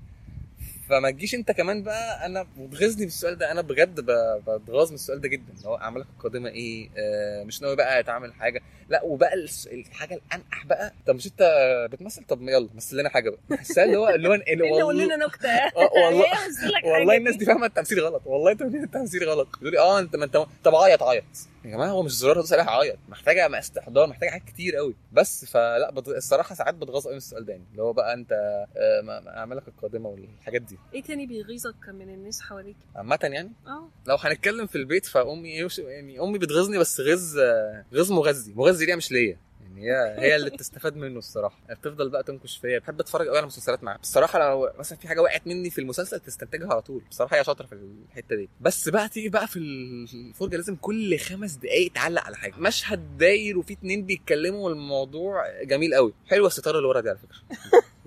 فما 0.90 1.12
تجيش 1.12 1.36
انت 1.36 1.52
كمان 1.52 1.84
بقى 1.84 2.26
أنا 2.26 2.48
بتغيظني 2.58 3.06
بالسؤال 3.06 3.38
ده 3.38 3.52
أنا 3.52 3.62
بجد 3.62 4.00
بتغاظ 4.48 4.90
من 4.90 4.96
السؤال 4.96 5.22
ده 5.22 5.28
جدا 5.30 5.54
اللي 5.58 5.68
هو 5.70 5.76
أعمالك 5.76 6.06
القادمة 6.18 6.50
إيه؟ 6.50 6.90
آه 6.98 7.44
مش 7.44 7.62
ناوي 7.62 7.76
بقى 7.76 8.04
تعمل 8.04 8.34
حاجة؟ 8.34 8.62
لا 8.90 9.04
وبقى 9.04 9.34
الحاجة 9.72 10.14
الأنقح 10.14 10.66
بقى 10.66 10.94
طب 11.08 11.16
مش 11.16 11.28
أنت 11.28 11.44
بتمثل؟ 11.92 12.24
طب 12.24 12.42
يلا 12.42 12.70
مثل 12.76 12.98
لنا 12.98 13.10
حاجة 13.10 13.30
بقى. 13.30 13.40
بحسها 13.50 13.84
اللي 13.84 13.98
هو 13.98 14.10
اللي 14.10 14.30
هو 14.30 14.34
اللي 14.34 14.82
قول 14.82 15.00
لنا 15.00 15.16
نكتة. 15.16 15.50
آه 15.78 15.90
والله 16.06 16.26
والله. 16.84 17.18
الناس 17.18 17.36
دي 17.36 17.46
فاهمة 17.46 17.66
التمثيل 17.66 18.00
غلط 18.00 18.22
والله 18.26 18.52
أنت 18.52 18.62
التمثيل 18.62 19.30
غلط. 19.30 19.48
بيقول 19.60 19.72
لي 19.74 19.80
آه 19.80 20.00
أنت 20.00 20.16
ما 20.16 20.26
أنت 20.26 20.46
طب 20.64 20.76
عيط 20.76 21.04
عيط. 21.04 21.24
يا 21.68 21.72
جماعة 21.72 21.90
هو 21.90 22.04
مش 22.04 22.12
زرار 22.18 22.36
دوس 22.36 22.54
عليها 22.54 22.70
عيط 22.72 22.98
محتاجة 23.10 23.60
استحضار 23.60 24.08
محتاجة 24.08 24.30
حاجات 24.30 24.46
كتير 24.48 24.76
قوي. 24.76 24.96
بس 25.14 25.46
فلا 25.46 25.92
بض... 25.92 26.10
الصراحة 26.10 26.56
ساعات 26.56 26.76
بتغاظ 26.76 27.04
قوي 27.04 27.12
من 27.14 27.18
السؤال 27.18 27.46
ده 27.46 27.54
يعني 27.54 27.66
اللي 27.72 27.82
هو 27.82 27.94
بقى 27.94 28.14
انت 28.14 28.32
آه، 28.78 29.02
ما- 29.02 29.20
ما 29.20 29.38
أعمالك 29.38 29.68
القادمة 29.68 30.10
والحاجات 30.10 30.62
دي. 30.62 30.78
إيه 30.94 31.04
تاني 31.04 31.26
بيغيظك 31.26 31.90
من 31.90 32.10
الناس 32.10 32.42
حواليك؟ 32.42 32.76
عامة 32.96 33.20
يعني؟ 33.24 33.52
آه. 33.68 33.90
لو 34.08 34.16
هنتكلم 34.16 34.68
في 34.68 34.76
البيت 34.76 35.06
فأمي 35.06 35.50
يعني 35.78 36.20
أمي 36.20 36.38
بتغيظني 36.38 36.78
بس 36.78 37.00
غيظ 37.02 37.38
آه، 37.40 37.86
غيظ 37.94 38.12
مغذي. 38.12 38.54
مغذي 38.54 38.86
ليها 38.86 38.96
مش 38.96 39.12
ليا. 39.12 39.38
يعني 39.84 40.22
هي 40.22 40.32
هي 40.32 40.36
اللي 40.36 40.50
بتستفاد 40.50 40.96
منه 40.96 41.20
الصراحة. 41.20 41.60
بتفضل 41.70 42.10
بقى 42.10 42.24
تنكش 42.24 42.58
فيا. 42.58 42.80
بحب 42.80 43.00
أتفرج 43.00 43.28
قوي 43.28 43.38
على 43.38 43.46
مسلسلات 43.46 43.84
معاها 43.84 43.98
بصراحه 43.98 44.40
لو 44.40 44.72
مثلا 44.80 44.98
في 44.98 45.08
حاجة 45.08 45.22
وقعت 45.22 45.48
مني 45.48 45.70
في 45.70 45.82
المسلسل 45.82 46.20
تستنتجها 46.20 46.68
على 46.72 46.82
طول. 46.82 47.04
بصراحة 47.10 47.38
هي 47.38 47.44
شاطرة 47.44 47.66
في 47.66 47.74
الحتة 47.74 48.36
دي. 48.36 48.50
بس 48.62 48.90
بقى 48.90 49.10
تيجي 49.10 49.30
بقى 49.30 49.48
في 49.48 49.60
الفرجة 49.60 50.56
لازم 50.56 50.76
كل 50.76 51.20
خمس 51.20 51.54
دقائق 51.54 51.92
تعلق 51.92 52.24
على 52.24 52.36
حاجة. 52.36 52.54
مشهد 52.58 53.18
داير 53.18 53.58
وفي 53.58 53.74
اتنين 53.74 54.06
بيتكلموا 54.06 54.66
والموضوع 54.70 55.64
جميل 55.64 55.96
قوي 55.96 56.14
حلوة 56.28 56.48
الستارة 56.48 56.78
اللي 56.78 56.88
ورا 56.88 57.02
دي 57.02 57.10
على 57.10 57.18
فكرة. 57.18 57.38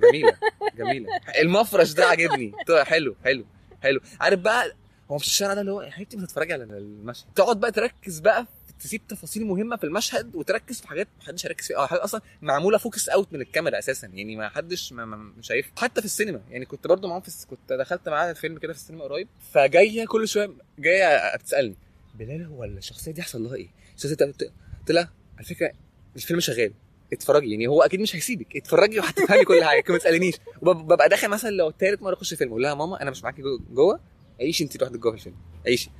جميلة 0.08 0.36
جميلة. 0.76 1.08
المفرش 1.40 1.92
ده 1.92 2.06
عاجبني. 2.06 2.52
طلع 2.66 2.84
حلو 2.84 3.16
حلو 3.24 3.44
حلو. 3.82 4.00
عارف 4.20 4.40
بقى 4.40 4.72
هو 5.10 5.16
مش 5.16 5.26
الشارع 5.26 5.54
ده 5.54 5.60
اللي 5.60 5.72
هو 5.72 5.82
يا 5.82 5.90
حبيبتي 5.90 6.16
ما 6.16 6.26
تتفرجي 6.26 6.52
على 6.52 6.64
المشهد. 6.64 7.26
تقعد 7.34 7.60
بقى 7.60 7.72
تركز 7.72 8.20
بقى 8.20 8.46
تسيب 8.80 9.00
تفاصيل 9.08 9.46
مهمة 9.46 9.76
في 9.76 9.84
المشهد 9.84 10.34
وتركز 10.36 10.80
في 10.80 10.88
حاجات 10.88 11.08
ما 11.18 11.24
حدش 11.24 11.46
هيركز 11.46 11.66
فيها. 11.66 11.76
أو 11.76 11.86
حاجة 11.86 12.04
أصلا 12.04 12.20
معمولة 12.42 12.78
focus 12.78 13.08
out 13.08 13.32
من 13.32 13.40
الكاميرا 13.40 13.78
أساسا. 13.78 14.06
يعني 14.06 14.36
ما 14.36 14.48
حدش 14.48 14.92
مش 14.92 15.46
شايف. 15.46 15.70
حتى 15.76 16.00
في 16.00 16.04
السينما. 16.04 16.40
يعني 16.50 16.64
كنت 16.64 16.86
برضو 16.86 17.08
معاهم 17.08 17.20
في 17.20 17.46
كنت 17.46 17.72
دخلت 17.72 18.08
معاها 18.08 18.32
فيلم 18.32 18.58
كده 18.58 18.72
في 18.72 18.78
السينما 18.78 19.04
قريب. 19.04 19.28
فجاية 19.52 20.06
كل 20.06 20.28
شوية 20.28 20.50
جاية 20.78 21.36
بتسالني 21.36 21.74
بلال 22.14 22.44
هو 22.46 22.64
الشخصية 22.64 23.12
دي 23.12 23.22
حصل 23.22 23.42
لها 23.44 23.54
إيه؟ 23.54 23.68
الشخصيه 23.96 24.14
قلت 24.16 24.50
لها 24.90 25.10
على 25.36 25.46
فكرة 25.46 25.72
الفيلم 26.16 26.40
شغال. 26.40 26.72
اتفرجي. 27.12 27.50
يعني 27.50 27.66
هو 27.66 27.82
أكيد 27.82 28.00
مش 28.00 28.16
هيسيبك. 28.16 28.56
اتفرجي 28.56 28.98
وهتفهمي 29.00 29.44
كل 29.44 29.64
حاجة. 29.64 29.84
ما 29.88 29.98
تسألنيش. 29.98 30.34
وببقى 30.62 31.08
داخل 31.08 31.28
مثلا 31.28 31.50
لو 31.50 31.70
تالت 31.70 32.02
مرة 32.02 32.14
أخش 32.14 32.34
فيلم 32.34 32.50
أقول 32.50 32.62
لها 32.62 32.74
ماما 32.74 33.02
أنا 33.02 33.10
مش 33.10 33.22
معاكي 33.22 33.42
جو- 33.42 33.60
جوه؟ 33.70 34.00
عيشي 34.40 34.64
انت 34.64 34.80
لوحدك 34.80 34.98
جوه 34.98 35.12
في 35.12 35.18
الفيلم. 35.18 35.36
عيشي. 35.66 35.90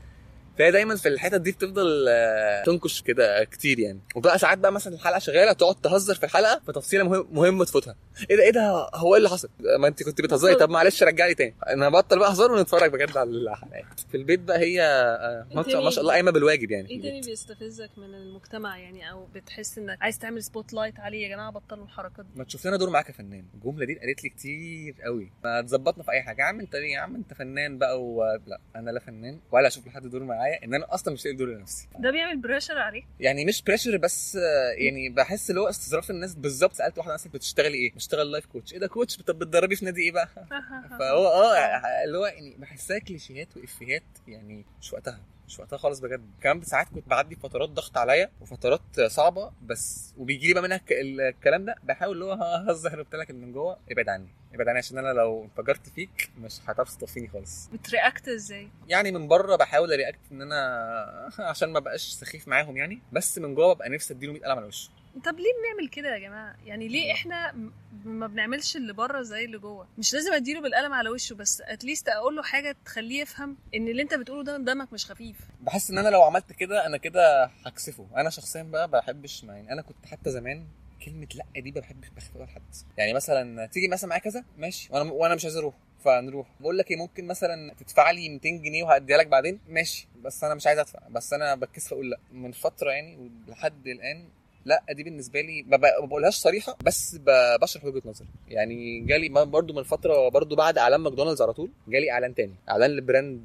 فهي 0.60 0.70
دايما 0.70 0.96
في 0.96 1.08
الحتت 1.08 1.40
دي 1.40 1.52
بتفضل 1.52 2.06
آه، 2.08 2.62
تنكش 2.64 3.02
كده 3.02 3.44
كتير 3.44 3.78
يعني. 3.78 4.00
وبقى 4.16 4.38
ساعات 4.38 4.58
بقى 4.58 4.72
مثلا 4.72 4.94
الحلقة 4.94 5.18
شغالة 5.18 5.52
تقعد 5.52 5.74
تهزر 5.74 6.14
في 6.14 6.24
الحلقة 6.24 6.60
في 6.66 6.72
تفصيلة 6.72 7.04
مهم 7.04 7.26
مهم 7.32 7.64
تفوتها. 7.64 7.96
إيه 8.30 8.36
ده 8.36 8.42
إيه 8.42 8.50
ده 8.50 8.88
هو 8.94 9.14
إيه 9.14 9.18
اللي 9.18 9.28
حصل؟ 9.28 9.48
ما 9.78 9.88
أنت 9.88 10.02
كنت 10.02 10.20
بتهزري. 10.20 10.54
طب 10.54 10.70
معلش 10.70 11.02
رجعلي 11.02 11.34
تاني. 11.34 11.54
أنا 11.68 11.88
بطل 11.88 12.18
بقى 12.18 12.32
هزار 12.32 12.52
ونتفرج 12.52 12.92
بجد 12.92 13.16
على 13.16 13.30
الحلقات. 13.30 13.84
في 14.10 14.16
البيت 14.16 14.40
بقى 14.40 14.58
هي 14.58 14.82
آه، 14.82 15.46
ما 15.54 15.62
شاء- 15.68 15.84
ما 15.84 15.90
شاء 15.90 16.00
الله 16.00 16.12
قايمة 16.12 16.30
بالواجب 16.30 16.70
يعني 16.70 16.90
إيه 16.90 17.02
تاني. 17.02 17.20
بيستفزك 17.20 17.90
من 17.96 18.14
المجتمع 18.14 18.78
يعني؟ 18.78 19.10
أو 19.10 19.26
بتحس 19.34 19.78
إنك 19.78 19.98
عايز 20.00 20.18
تعمل 20.18 20.42
spotlight 20.42 21.00
عليه؟ 21.00 21.22
يا 21.22 21.28
جماعة 21.28 21.50
بطلوا 21.50 21.84
الحركات 21.84 22.24
دي. 22.24 22.38
ما 22.38 22.44
تشوف 22.44 22.66
لنا 22.66 22.76
دور 22.76 22.90
معاك 22.90 23.08
يا 23.08 23.12
فنان. 23.14 23.44
الجملة 23.54 23.84
دي 23.86 23.94
قالت 23.94 24.24
لي 24.24 24.28
كتير 24.30 24.94
قوي. 25.04 25.32
ما 25.44 25.62
تظبطنا 25.62 26.02
في 26.04 26.10
أي 26.10 26.22
حاجة. 26.22 26.40
يا 26.40 26.46
عم 26.46 26.60
أنت 26.60 26.76
ليه 26.76 26.92
يا 26.94 26.98
عم 27.00 27.14
أنت 27.14 27.34
فنان 27.34 27.78
بقى 27.78 28.02
و... 28.02 28.22
لا 28.46 28.60
أنا 28.76 28.90
لا 28.90 29.00
فنان 29.00 29.38
ولا 29.52 29.66
أشوف 29.68 29.86
لحد 29.86 30.06
دور 30.06 30.22
معايا. 30.22 30.49
إن 30.64 30.74
أنا 30.74 30.94
أصلا 30.94 31.14
مش 31.14 31.24
لاقي 31.24 31.36
دور 31.36 31.48
لنفسي. 31.48 31.88
ده 31.98 32.10
بيعمل 32.10 32.36
pressure 32.40 32.78
عليك 32.78 33.04
يعني 33.20 33.44
مش 33.44 33.62
pressure 33.62 33.96
بس 33.96 34.36
آه، 34.36 34.70
يعني 34.78 35.08
بحس 35.08 35.50
اللي 35.50 35.60
هو 35.60 35.68
استظراف 35.68 36.10
الناس 36.10 36.34
بالظبط. 36.34 36.72
سألت 36.72 36.98
واحدة 36.98 37.12
مثلا 37.14 37.32
بتشتغلي 37.32 37.74
إيه؟ 37.74 37.92
بشتغل 37.94 38.30
life 38.32 38.46
coach 38.46 38.72
إيه 38.72 38.78
ده 38.78 38.86
coach 38.86 39.16
طب 39.16 39.38
بتدربي 39.38 39.76
في 39.76 39.84
نادي 39.84 40.00
إيه 40.00 40.12
بقى؟ 40.12 40.28
فهو 40.98 41.26
آه 41.26 42.04
اللي 42.04 42.18
هو 42.18 42.26
يعني 42.26 42.56
بحسها 42.58 42.98
كليشيهات 42.98 43.56
وإفيهات 43.56 44.02
يعني 44.28 44.64
مش 44.80 44.92
وقتها. 44.92 45.20
مش 45.50 45.58
وقتها 45.60 45.76
خالص 45.76 45.98
بجد. 46.00 46.30
كمان 46.42 46.62
ساعات 46.62 46.88
كنت 46.88 47.08
بعدي 47.08 47.36
فترات 47.36 47.68
ضغط 47.68 47.96
عليا 47.98 48.30
وفترات 48.40 49.00
صعبة 49.06 49.52
بس 49.62 50.14
وبيجي 50.18 50.48
لي 50.48 50.54
بقى 50.54 50.62
منها 50.62 50.76
الك- 50.76 50.92
الكلام 50.92 51.64
ده 51.64 51.74
بحاول 51.84 52.12
اللي 52.14 52.24
هو 52.24 52.32
اهزر 52.32 53.02
قلت 53.02 53.14
لك 53.14 53.30
من 53.30 53.52
جوه 53.52 53.78
ابعد 53.90 54.08
عني 54.08 54.28
ابعد 54.54 54.68
عني 54.68 54.78
عشان 54.78 54.98
أنا 54.98 55.08
لو 55.12 55.42
انفجرت 55.44 55.88
فيك 55.88 56.30
مش 56.38 56.58
هتعرف 56.66 56.96
تطفيني 56.96 57.28
خالص. 57.28 57.66
بت 57.72 57.88
react 57.88 58.28
إزاي؟ 58.28 58.68
يعني 58.88 59.12
من 59.12 59.28
بره 59.28 59.56
بحاول 59.56 59.92
أ 59.92 59.97
react 59.97 60.18
إن 60.32 60.42
أنا 60.42 61.30
عشان 61.50 61.70
ما 61.72 61.80
بقاش 61.80 62.02
سخيف 62.02 62.48
معاهم 62.48 62.76
يعني 62.76 62.98
بس 63.12 63.38
من 63.38 63.54
جوه 63.54 63.74
ببقى 63.74 63.88
نفسي 63.88 64.14
أديله 64.14 64.32
100 64.32 64.42
قلم 64.42 64.56
على 64.58 64.66
وشه 64.66 64.90
طب 65.24 65.38
ليه 65.38 65.50
بنعمل 65.62 65.88
كده 65.88 66.14
يا 66.14 66.18
جماعة؟ 66.18 66.56
يعني 66.64 66.88
ليه 66.88 67.12
إحنا 67.12 67.52
ما 68.04 68.26
بنعملش 68.26 68.76
اللي 68.76 68.92
بره 68.92 69.22
زي 69.22 69.44
اللي 69.44 69.58
جوه؟ 69.58 69.88
مش 69.98 70.14
لازم 70.14 70.32
أديله 70.32 70.60
بالقلم 70.60 70.92
على 70.92 71.08
وشه 71.08 71.34
بس 71.34 71.60
اتليست 71.66 72.08
أقول 72.08 72.36
له 72.36 72.42
حاجة 72.42 72.76
تخليه 72.84 73.20
يفهم 73.20 73.56
إن 73.74 73.88
اللي 73.88 74.02
أنت 74.02 74.14
بتقوله 74.14 74.42
ده 74.42 74.56
دمك 74.56 74.92
مش 74.92 75.06
خفيف. 75.06 75.36
بحس 75.60 75.90
إن 75.90 75.98
أنا 75.98 76.08
لو 76.08 76.22
عملت 76.22 76.52
كده 76.52 76.86
أنا 76.86 76.96
كده 76.96 77.50
هكسفه. 77.66 78.06
أنا 78.16 78.30
شخصيا 78.30 78.62
بقى 78.62 78.88
بحبش 78.88 79.42
يعني 79.44 79.72
أنا 79.72 79.82
كنت 79.82 80.06
حتى 80.06 80.30
زمان 80.30 80.66
كلمة 81.04 81.28
لأ 81.34 81.60
دي 81.60 81.72
ما 81.72 81.80
بحبش 81.80 82.22
لحد 82.36 82.62
يعني 82.98 83.14
مثلا 83.14 83.66
تيجي 83.66 83.88
مثلا 83.88 84.08
معايا 84.10 84.22
كذا 84.22 84.44
ماشي 84.58 84.88
وأنا 84.92 85.12
وأنا 85.12 85.34
مش 85.34 85.44
عايز 85.44 85.56
أروح 85.56 85.74
فنروح. 86.04 86.46
بقول 86.60 86.78
لك 86.78 86.90
إيه 86.90 86.96
ممكن 86.96 87.26
مثلا 87.26 87.74
تدفع 87.74 88.10
لي 88.10 88.28
200 88.28 88.48
جنيه 88.50 88.84
وهديها 88.84 89.18
لك 89.18 89.26
بعدين؟ 89.26 89.60
ماشي 89.68 90.08
بس 90.22 90.44
أنا 90.44 90.54
مش 90.54 90.66
عايز 90.66 90.78
أدفع 90.78 90.98
بس 91.10 91.32
أنا 91.32 91.54
بتكسف 91.54 91.92
أقول 91.92 92.10
لأ. 92.10 92.18
من 92.32 92.52
فترة 92.52 92.90
يعني 92.90 93.30
ولحد 93.48 93.86
الآن 93.86 94.28
لا 94.64 94.82
دي 94.90 95.02
بالنسبة 95.02 95.40
لي 95.40 95.62
ما 95.62 95.76
بقولهاش 96.06 96.34
صريحة 96.34 96.76
بس 96.84 97.18
بشرح 97.62 97.84
وجهة 97.84 98.02
نظري. 98.04 98.28
يعني 98.48 99.00
جالي 99.00 99.28
برضو 99.28 99.72
من 99.74 99.82
فترة 99.82 100.28
برضو 100.28 100.56
بعد 100.56 100.78
إعلان 100.78 101.00
ماكدونالدز 101.00 101.42
على 101.42 101.52
طول 101.52 101.70
جالي 101.88 102.10
إعلان 102.10 102.34
تاني 102.34 102.54
إعلان 102.68 102.90
ل 102.90 102.99
brand 102.99 103.44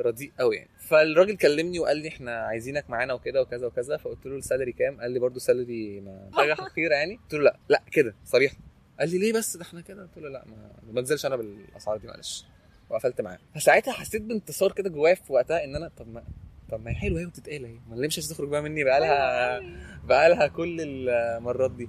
رديء 0.00 0.32
قوي 0.38 0.56
يعني. 0.56 0.68
فالراجل 0.78 1.36
كلمني 1.36 1.78
وقال 1.78 1.96
لي 1.96 2.08
إحنا 2.08 2.36
عايزينك 2.36 2.90
معانا 2.90 3.14
وكده 3.14 3.42
وكذا 3.42 3.66
وكذا 3.66 3.96
فقلت 3.96 4.26
له 4.26 4.36
ال 4.36 4.41
salary 4.41 4.72
كام؟ 4.72 5.00
قال 5.00 5.10
لي 5.10 5.18
برضو 5.18 5.38
salary 5.38 6.00
ما 6.00 6.30
حاجة 6.36 6.54
حقيره 6.54 6.94
يعني. 6.94 7.16
قلت 7.16 7.34
له 7.34 7.40
لا 7.42 7.56
لا 7.68 7.82
كده 7.92 8.14
صريحه 8.24 8.56
قال 9.00 9.10
لي 9.10 9.18
ليه 9.18 9.32
بس؟ 9.32 9.56
ده 9.56 9.62
إحنا 9.62 9.80
كده. 9.80 10.02
قلت 10.02 10.18
له 10.18 10.28
لا 10.28 10.44
ما 10.46 10.56
ما 10.86 10.92
بنزلش 11.00 11.26
أنا 11.26 11.36
بالأسعار 11.36 11.96
دي 11.96 12.06
معلش. 12.06 12.44
وقفلت 12.90 13.20
معاه. 13.20 13.38
فساعتها 13.54 13.92
حسيت 13.92 14.22
بانتصار 14.22 14.72
كده 14.72 14.90
جوايا 14.90 15.14
في 15.14 15.32
وقتها 15.32 15.64
إن 15.64 15.76
أنا 15.76 15.90
طب 15.96 16.08
ما 16.08 16.22
طب 16.70 16.84
ما 16.84 16.90
هي 16.90 16.94
حلوة 16.94 17.18
أهي 17.20 17.26
وبتتقال 17.26 17.64
أهي. 17.64 17.78
ما 17.90 18.06
مش 18.06 18.18
عايز 18.18 18.28
تخرج 18.28 18.48
بقى 18.48 18.62
مني 18.62 18.84
بقى 18.84 19.00
لها 19.00 19.60
بقى 20.04 20.28
لها 20.28 20.46
كل 20.46 20.76
المرات 20.80 21.70
دي. 21.70 21.88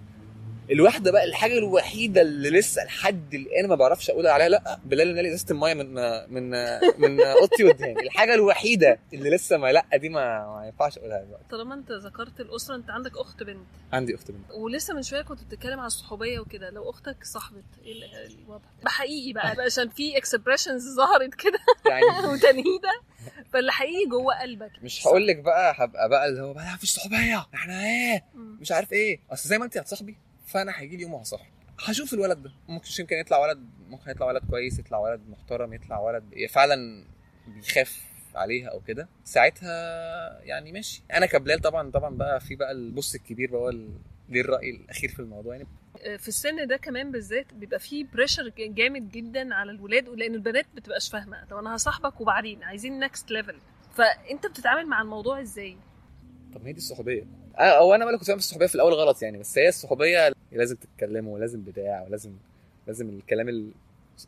الواحدة 0.72 1.12
بقى 1.12 1.24
الحاجة 1.24 1.58
الوحيدة 1.58 2.22
اللي 2.22 2.50
لسه 2.50 2.86
لحد 2.86 3.34
الآن 3.34 3.68
ما 3.68 3.76
بعرفش 3.76 4.10
أقول 4.10 4.28
عليها 4.28 4.50
لأ 4.50 4.80
بلال 4.86 5.16
نالي 5.16 5.30
إزازة 5.34 5.46
المايه 5.52 5.74
من 5.74 5.94
من 6.34 6.50
من 6.98 7.22
أوضتي 7.22 7.64
قدامي 7.72 8.02
الحاجة 8.02 8.34
الوحيدة 8.34 9.00
اللي 9.14 9.30
لسه 9.30 9.58
ما 9.58 9.72
لأ 9.72 9.86
دي 9.96 10.10
ما, 10.10 10.48
ما 10.60 10.66
ينفعش 10.66 10.98
أقولها 10.98 11.22
دلوقتي. 11.24 11.44
طالما 11.52 11.74
أنت 11.76 11.92
ذكرت 11.92 12.40
الأسرة 12.40 12.76
أنت 12.76 12.90
عندك 12.90 13.18
أخت 13.18 13.44
بنت. 13.44 13.66
عندي 13.94 14.16
أخت 14.16 14.32
بنت. 14.32 14.52
ولسه 14.52 14.94
من 14.94 15.04
شوية 15.04 15.22
كنت 15.22 15.44
بتتكلم 15.44 15.80
على 15.80 15.88
الصحوبية 15.88 16.40
وكده. 16.40 16.70
لو 16.70 16.90
أختك 16.90 17.24
صاحبت 17.24 17.64
إيه 17.86 17.92
ال- 17.94 18.36
الوضع؟ 18.44 18.66
بحقيقي 18.84 19.34
بقى 19.34 19.56
عشان 19.66 19.90
في 19.90 20.18
اكسبريشنز 20.18 20.96
ظهرت 20.96 21.34
كده 21.36 21.60
يعني 21.86 22.06
وتنهيدة. 22.34 22.92
فاللي 23.54 23.72
حقيقي 23.72 24.10
جوه 24.10 24.42
قلبك. 24.42 24.72
مش 24.84 25.08
هقول 25.08 25.28
لك 25.28 25.38
بقى 25.40 25.74
هبقى 25.78 26.10
بقى 26.10 26.28
اللي 26.30 26.42
هو 26.42 26.54
بقى 26.54 26.74
مفيش 26.74 26.90
صحوبية. 26.90 27.48
إحنا 27.54 27.86
إيه. 27.86 28.24
مش 28.36 28.72
عارف 28.72 28.94
إيه. 28.94 29.20
اصل 29.32 29.50
زي 29.50 29.58
ما 29.58 29.66
انت 29.66 29.78
هتصاحبي 29.78 30.18
فأنا 30.48 30.80
هيجي 30.80 30.96
لي 30.98 31.02
يوم 31.04 31.14
وهصاحب. 31.14 31.52
هشوف 31.80 32.14
الولد 32.14 32.44
ده. 32.44 32.52
ممكن 32.68 32.88
مش 32.88 33.00
يمكن 33.00 33.16
يطلع 33.16 33.38
ولد 33.38 33.70
ممكن 33.90 34.12
يطلع 34.12 34.26
ولد 34.28 34.44
كويس 34.50 34.80
يطلع 34.80 34.98
ولد 34.98 35.22
محترم 35.30 35.74
يطلع 35.74 36.00
ولد 36.00 36.24
فعلا 36.50 37.06
بيخاف 37.48 38.02
عليها 38.36 38.70
أو 38.70 38.80
كده. 38.82 39.10
ساعتها 39.24 39.70
يعني 40.44 40.72
ماشي. 40.72 41.04
أنا 41.14 41.26
كبلال 41.26 41.60
طبعا 41.60 41.92
طبعا 41.92 42.16
بقى 42.18 42.40
في 42.40 42.56
بقى 42.56 42.72
البص 42.72 43.16
الكبير 43.16 43.52
بقى 43.52 43.62
هو 43.62 43.70
ليه 44.30 44.42
الرأي 44.42 44.70
الأخير 44.70 45.10
في 45.10 45.20
الموضوع 45.20 45.56
يعني. 45.56 45.68
في 46.18 46.28
السن 46.28 46.68
ده 46.68 46.78
كمان 46.78 47.12
بالذات 47.12 47.54
بيبقى 47.54 47.80
فيه 47.80 48.06
pressure 48.14 48.50
جامد 48.58 49.12
جدا 49.12 49.56
على 49.56 49.72
الولاد 49.72 50.10
لأن 50.10 50.36
البنات 50.36 50.66
بتبقاش 50.76 51.10
فاهمة. 51.10 51.46
طب 51.50 51.58
أنا 51.58 51.76
هصاحبك 51.76 52.22
وبعدين؟ 52.22 52.64
عايزين 52.64 53.00
next 53.00 53.32
level 53.32 53.56
فأنت 53.96 54.46
بتتعامل 54.48 54.86
مع 54.88 55.02
الموضوع 55.02 55.42
إزاي؟ 55.42 55.78
طب 56.54 56.62
ما 56.62 56.68
هي 56.70 56.74
دي 56.74 56.78
الصحوبية. 56.78 57.24
آه 57.58 57.62
أو 57.62 57.96
أنا 57.96 58.06
بقى 58.06 58.18
كنت 58.18 58.28
فاهم 58.28 58.38
الصحوبية 58.38 58.68
في 58.68 58.76
الأول 58.76 58.94
غلط 58.94 59.22
يعني 59.24 59.38
بس 59.38 59.58
هي 59.58 59.68
الصحوبية 59.70 60.34
لازم 60.52 60.76
تتكلموا 60.76 61.34
ولازم 61.36 61.64
بتاع 61.64 62.02
ولازم 62.08 62.32
لازم 62.88 63.10
الكلام 63.10 63.50
ال- 63.50 63.72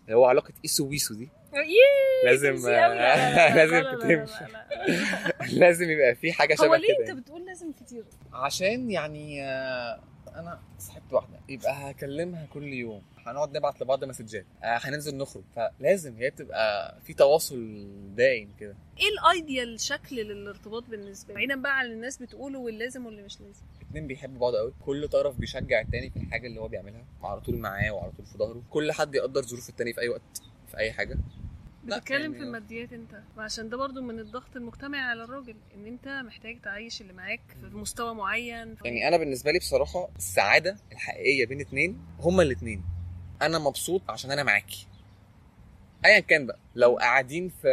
اللي 0.06 0.18
هو 0.18 0.26
علاقة 0.26 0.54
إيسو 0.64 0.88
ويسو 0.88 1.14
دي. 1.16 1.30
لازم- 2.26 2.48
لازم 2.68 2.70
لا، 2.70 3.66
لا، 3.66 3.82
لا، 3.82 3.96
تمشي. 4.00 4.44
لا، 4.44 4.68
لا. 4.88 5.46
لازم 5.66 5.90
يبقى 5.90 6.16
في 6.16 6.32
حاجة 6.32 6.56
شبه 6.56 6.68
هو 6.68 6.76
ليه 6.76 6.88
كده 6.88 6.98
أنت 7.00 7.08
يعني. 7.08 7.22
بتقول 7.22 7.46
لازم 7.46 7.72
كتير؟ 7.72 8.04
عشان 8.34 8.92
يعني 8.92 9.44
آه، 9.46 10.00
أنا 10.38 10.60
صاحبت 10.80 11.14
واحدة. 11.14 11.40
يبقى 11.50 11.92
هكلمها 11.92 12.46
كل 12.46 12.74
يوم. 12.74 13.02
هنقعد 13.26 13.58
نبعت 13.58 13.82
لبعض 13.82 14.04
مسجات. 14.04 14.46
آه، 14.64 14.80
هننزل 14.82 15.18
نخرج. 15.18 15.44
فلازم 15.56 16.16
هي 16.18 16.32
تبقى 16.32 16.98
في 17.04 17.14
تواصل 17.14 17.88
دايم 18.16 18.54
كده. 18.60 18.76
إيه 19.00 19.06
الايديال 19.20 19.80
شكل 19.80 20.16
للارتباط 20.16 20.84
بالنسبة 20.84 21.30
لك؟ 21.34 21.36
بعيدا 21.36 21.62
بقى 21.62 21.80
عن 21.80 21.86
الناس 21.86 22.18
بتقوله 22.18 22.60
واللازم 22.60 23.06
واللي 23.06 23.22
مش 23.22 23.42
لازم. 23.42 23.64
اتنين 23.90 24.08
بيحبوا 24.08 24.40
بعض 24.40 24.56
قوي. 24.56 24.74
كل 24.86 25.08
طرف 25.08 25.38
بيشجع 25.38 25.82
التاني 25.82 26.10
في 26.10 26.18
الحاجة 26.20 26.48
اللي 26.48 26.60
هو 26.62 26.68
بيعملها. 26.68 27.06
وعلى 27.22 27.42
طول 27.42 27.58
معاه 27.58 27.92
وعلى 27.92 28.12
طول 28.12 28.26
في 28.26 28.38
ظهره. 28.38 28.64
كل 28.70 28.92
حد 28.92 29.16
يقدر 29.16 29.42
ظروف 29.42 29.70
التاني 29.70 29.94
في 29.94 30.02
أي 30.02 30.10
وقت 30.10 30.42
في 30.68 30.78
أي 30.78 30.92
حاجة. 30.92 31.18
بتتكلم 31.96 32.22
يعني- 32.22 32.34
في 32.38 32.44
الماديات 32.44 32.94
انت. 32.94 33.22
وعشان 33.38 33.70
ده 33.70 33.78
برضو 33.78 34.02
من 34.02 34.20
الضغط 34.20 34.56
المجتمعي 34.56 35.02
على 35.02 35.24
الراجل 35.24 35.56
ان 35.76 35.86
انت 35.86 36.08
محتاج 36.08 36.62
تعيش 36.62 37.02
اللي 37.02 37.14
معاك 37.14 37.42
في 37.62 37.78
مستوى 37.78 38.16
معين. 38.16 38.76
يعني 38.86 39.08
أنا 39.08 39.18
بالنسبة 39.18 39.52
لي 39.52 39.60
بصراحة 39.60 40.10
السعادة 40.18 40.78
الحقيقية 40.92 41.46
بين 41.46 41.60
اتنين 41.62 42.00
هما 42.20 42.44
الاتنين. 42.44 42.84
أنا 43.42 43.60
مبسوط 43.60 44.02
عشان 44.10 44.32
أنا 44.32 44.44
معاكي 44.44 44.88
ايا 46.06 46.20
كان 46.20 46.46
بقى 46.46 46.60
لو 46.76 46.98
قاعدين 46.98 47.50
في 47.50 47.68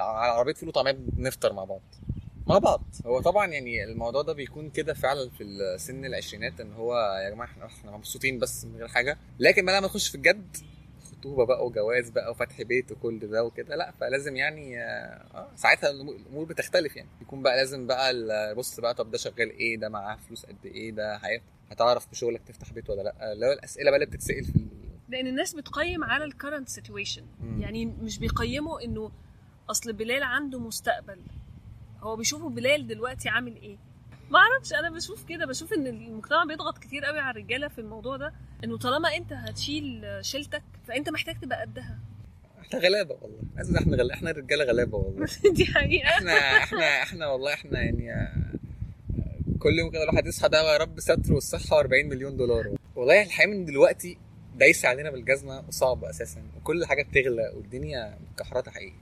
على 0.00 0.32
عربية 0.32 0.54
فول 0.54 0.68
وطعمية 0.68 0.92
بنفطر 0.92 1.52
مع 1.52 1.64
بعض. 1.64 1.80
مع 2.46 2.58
بعض. 2.58 2.82
هو 3.06 3.20
طبعا 3.20 3.46
يعني 3.46 3.84
الموضوع 3.84 4.22
ده 4.22 4.32
بيكون 4.32 4.70
كده 4.70 4.94
فعلا 4.94 5.30
في 5.30 5.44
سن 5.78 6.04
العشرينات 6.04 6.60
إن 6.60 6.72
هو 6.72 6.96
يا 7.24 7.30
جماعة 7.30 7.46
إحنا 7.46 7.66
إحنا 7.66 7.90
مبسوطين 7.90 8.38
بس 8.38 8.64
من 8.64 8.76
غير 8.76 8.88
حاجة. 8.88 9.18
لكن 9.38 9.64
بقى 9.64 9.76
لما 9.78 9.86
نخش 9.86 10.08
في 10.08 10.14
الجد 10.14 10.56
خطوبة 11.20 11.44
بقى 11.46 11.66
وجواز 11.66 12.10
بقى 12.10 12.30
وفتح 12.30 12.62
بيت 12.62 12.92
وكل 12.92 13.18
ده 13.18 13.44
وكده 13.44 13.76
لأ 13.76 13.90
فلازم 14.00 14.36
يعني 14.36 14.82
آه 14.82 15.48
ساعتها 15.56 15.90
الأمور 15.90 16.44
بتختلف 16.44 16.96
يعني. 16.96 17.08
يكون 17.20 17.42
بقى 17.42 17.56
لازم 17.56 17.86
بقى 17.86 18.14
بص 18.54 18.80
بقى 18.80 18.94
طب 18.94 19.10
ده 19.10 19.18
شغال 19.18 19.50
إيه؟ 19.50 19.76
ده 19.76 19.88
معاه 19.88 20.16
فلوس 20.16 20.46
قد 20.46 20.66
إيه؟ 20.66 20.90
ده 20.90 21.16
هي- 21.16 21.40
هتعرف 21.70 22.10
بشغلك 22.10 22.42
تفتح 22.46 22.72
بيت 22.72 22.90
ولا 22.90 23.02
لأ؟ 23.02 23.32
اللي 23.32 23.46
هو 23.46 23.52
الأسئلة 23.52 23.90
بقى 23.90 24.00
اللي 24.00 24.06
بتتسأل 24.06 24.44
في 24.44 24.66
لأن 25.08 25.26
الناس 25.26 25.54
بتقيم 25.54 26.04
على 26.04 26.24
ال 26.24 26.30
current 26.30 26.68
situation. 26.68 27.22
يعني 27.58 27.86
مش 27.86 28.18
بيقيموا 28.18 28.84
إنه 28.84 29.10
أصل 29.70 29.92
بلال 29.92 30.22
عنده 30.22 30.58
مستقبل. 30.58 31.18
هو 32.00 32.16
بيشوفوا 32.16 32.50
بلال 32.50 32.86
دلوقتي 32.86 33.28
عامل 33.28 33.56
إيه؟ 33.56 33.76
ما 34.30 34.38
أعرفش 34.38 34.72
أنا 34.72 34.90
بشوف 34.90 35.24
كده 35.24 35.46
بشوف 35.46 35.72
إن 35.72 35.86
المجتمع 35.86 36.44
بيضغط 36.44 36.78
كتير 36.78 37.04
قوي 37.04 37.18
على 37.18 37.30
الرجالة 37.30 37.68
في 37.68 37.78
الموضوع 37.80 38.16
ده 38.16 38.32
إنه 38.64 38.78
طالما 38.78 39.16
أنت 39.16 39.32
هتشيل 39.32 40.04
شيلتك 40.20 40.62
فأنت 40.88 41.08
محتاج 41.08 41.40
تبقى 41.40 41.60
قدها. 41.60 41.98
إحنا 42.60 42.78
غلابة 42.80 43.14
والله. 43.22 43.38
لازم 43.56 43.76
إحنا 43.76 43.96
غل... 43.96 44.10
إحنا 44.10 44.30
الرجالة 44.30 44.64
غلابة 44.64 44.98
والله. 44.98 45.26
دي 45.56 45.66
حقيقة. 45.66 46.08
إحنا 46.08 46.32
إحنا 46.32 47.02
إحنا 47.02 47.26
والله 47.26 47.54
إحنا 47.54 47.82
يعني 47.82 48.12
آه، 48.12 48.50
كل 49.58 49.78
يوم 49.78 49.90
كده 49.90 50.02
الواحد 50.02 50.26
يصحى 50.26 50.48
ده 50.48 50.72
يا 50.72 50.76
رب 50.78 51.00
ستر 51.00 51.32
والصحة 51.32 51.82
و40 51.82 51.86
مليون 52.04 52.36
دولار. 52.36 52.76
والله 52.96 53.22
الحياة 53.22 53.46
من 53.46 53.64
دلوقتي 53.64 54.18
دايسة 54.56 54.88
علينا 54.88 55.10
بالجزمة 55.10 55.64
وصعب 55.68 56.04
أساسا 56.04 56.42
وكل 56.56 56.86
حاجة 56.86 57.02
بتغلى 57.02 57.52
والدنيا 57.56 58.18
متكحرته 58.32 58.70
حقيقي. 58.70 58.96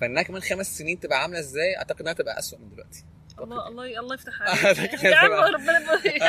فإنها 0.00 0.22
كمان 0.22 0.40
خمس 0.42 0.78
سنين 0.78 1.00
تبقى 1.00 1.22
عاملة 1.22 1.38
إزاي؟ 1.38 1.76
أعتقد 1.78 2.00
إنها 2.00 2.12
تبقى 2.12 2.38
اسوء 2.38 2.58
من 2.58 2.68
دلوقتي. 2.70 3.04
الله 3.44 3.68
الله 3.68 4.00
الله 4.00 4.14
يفتح 4.14 4.42
عليك. 4.42 5.04
يا 5.04 5.16
عم 5.16 5.30
ربنا 5.54 5.78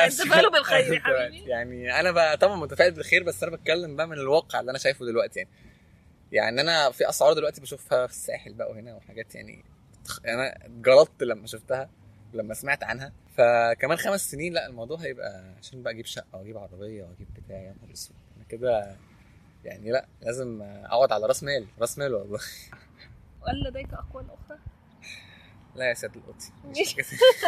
يتفائلوا 0.06 0.50
بالخير 0.56 0.92
يا 0.94 1.00
حبيبي. 1.00 1.50
يعني 1.50 2.00
أنا 2.00 2.10
بقى 2.10 2.36
طبعا 2.36 2.56
متفائل 2.56 2.92
بالخير 2.92 3.22
بس 3.22 3.42
أنا 3.42 3.56
بتكلم 3.56 3.96
بقى 3.96 4.06
من 4.08 4.18
الواقع 4.18 4.60
اللي 4.60 4.70
أنا 4.70 4.78
شايفه 4.78 5.06
دلوقتي 5.06 5.38
يعني. 5.38 5.50
يعني 6.32 6.60
أنا 6.60 6.90
في 6.90 7.08
أسعار 7.08 7.32
دلوقتي 7.32 7.60
بشوفها 7.60 8.06
في 8.06 8.12
الساحل 8.12 8.54
بقى 8.54 8.70
وهنا 8.70 8.94
وحاجات 8.94 9.34
يعني. 9.34 9.64
أنا 10.26 10.58
جلطت 10.68 11.22
لما 11.22 11.46
شفتها 11.46 11.90
لما 12.34 12.54
سمعت 12.54 12.84
عنها. 12.84 13.12
فكمان 13.36 13.96
خمس 13.98 14.30
سنين 14.30 14.52
لا 14.52 14.66
الموضوع 14.66 14.98
هيبقى 14.98 15.54
عشان 15.58 15.82
بقى 15.82 15.92
أجيب 15.92 16.06
شقة 16.06 16.38
وأجيب 16.38 16.58
عربية 16.58 17.04
وأجيب 17.04 17.28
بتاع 17.34 17.56
يا 17.56 17.74
نهار 17.80 17.92
أسود. 17.92 18.16
أنا 18.36 18.44
كده 18.48 18.96
يعني 19.64 19.90
لا 19.90 20.06
لازم 20.22 20.62
أقعد 20.62 21.12
على 21.12 21.26
رأس 21.26 21.42
مال 21.42 21.66
رأس 21.80 21.98
مال 21.98 22.14
والله. 22.14 22.40
وقال 23.42 23.62
لديك 23.64 23.92
أقوال 23.94 24.24
أخرى؟ 24.30 24.58
لا 25.76 25.84
يا 25.88 25.94
سيد 25.94 26.16
القطي 26.16 26.52
مش- 26.64 26.96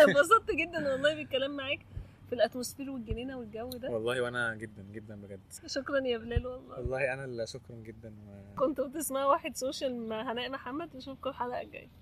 انبسطت 0.09 0.51
جدا 0.61 0.93
والله 0.93 1.15
بالكلام 1.15 1.57
معاك 1.57 1.81
في 2.29 2.35
الاتموسفير 2.35 2.91
والجنينة 2.91 3.39
والجو 3.39 3.69
ده. 3.69 3.91
والله 3.91 4.21
وأنا 4.23 4.55
جدا 4.55 4.83
جدا 4.93 5.17
بجد. 5.17 5.41
شكرا 5.67 5.99
يا 6.07 6.19
بلال 6.19 6.47
والله. 6.47 6.79
والله 6.79 7.13
أنا 7.13 7.25
اللي 7.25 7.47
شكرا 7.47 7.77
جدا 7.77 8.09
و... 8.09 8.55
كنتوا 8.59 8.87
بتسمعوا 8.89 9.31
واحد 9.31 9.57
سوشيال 9.57 10.09
مع 10.09 10.33
هناء 10.33 10.51
محمد 10.51 10.97
نشوفكم 10.97 11.31
الحلقة 11.31 11.61
الجاية. 11.61 11.89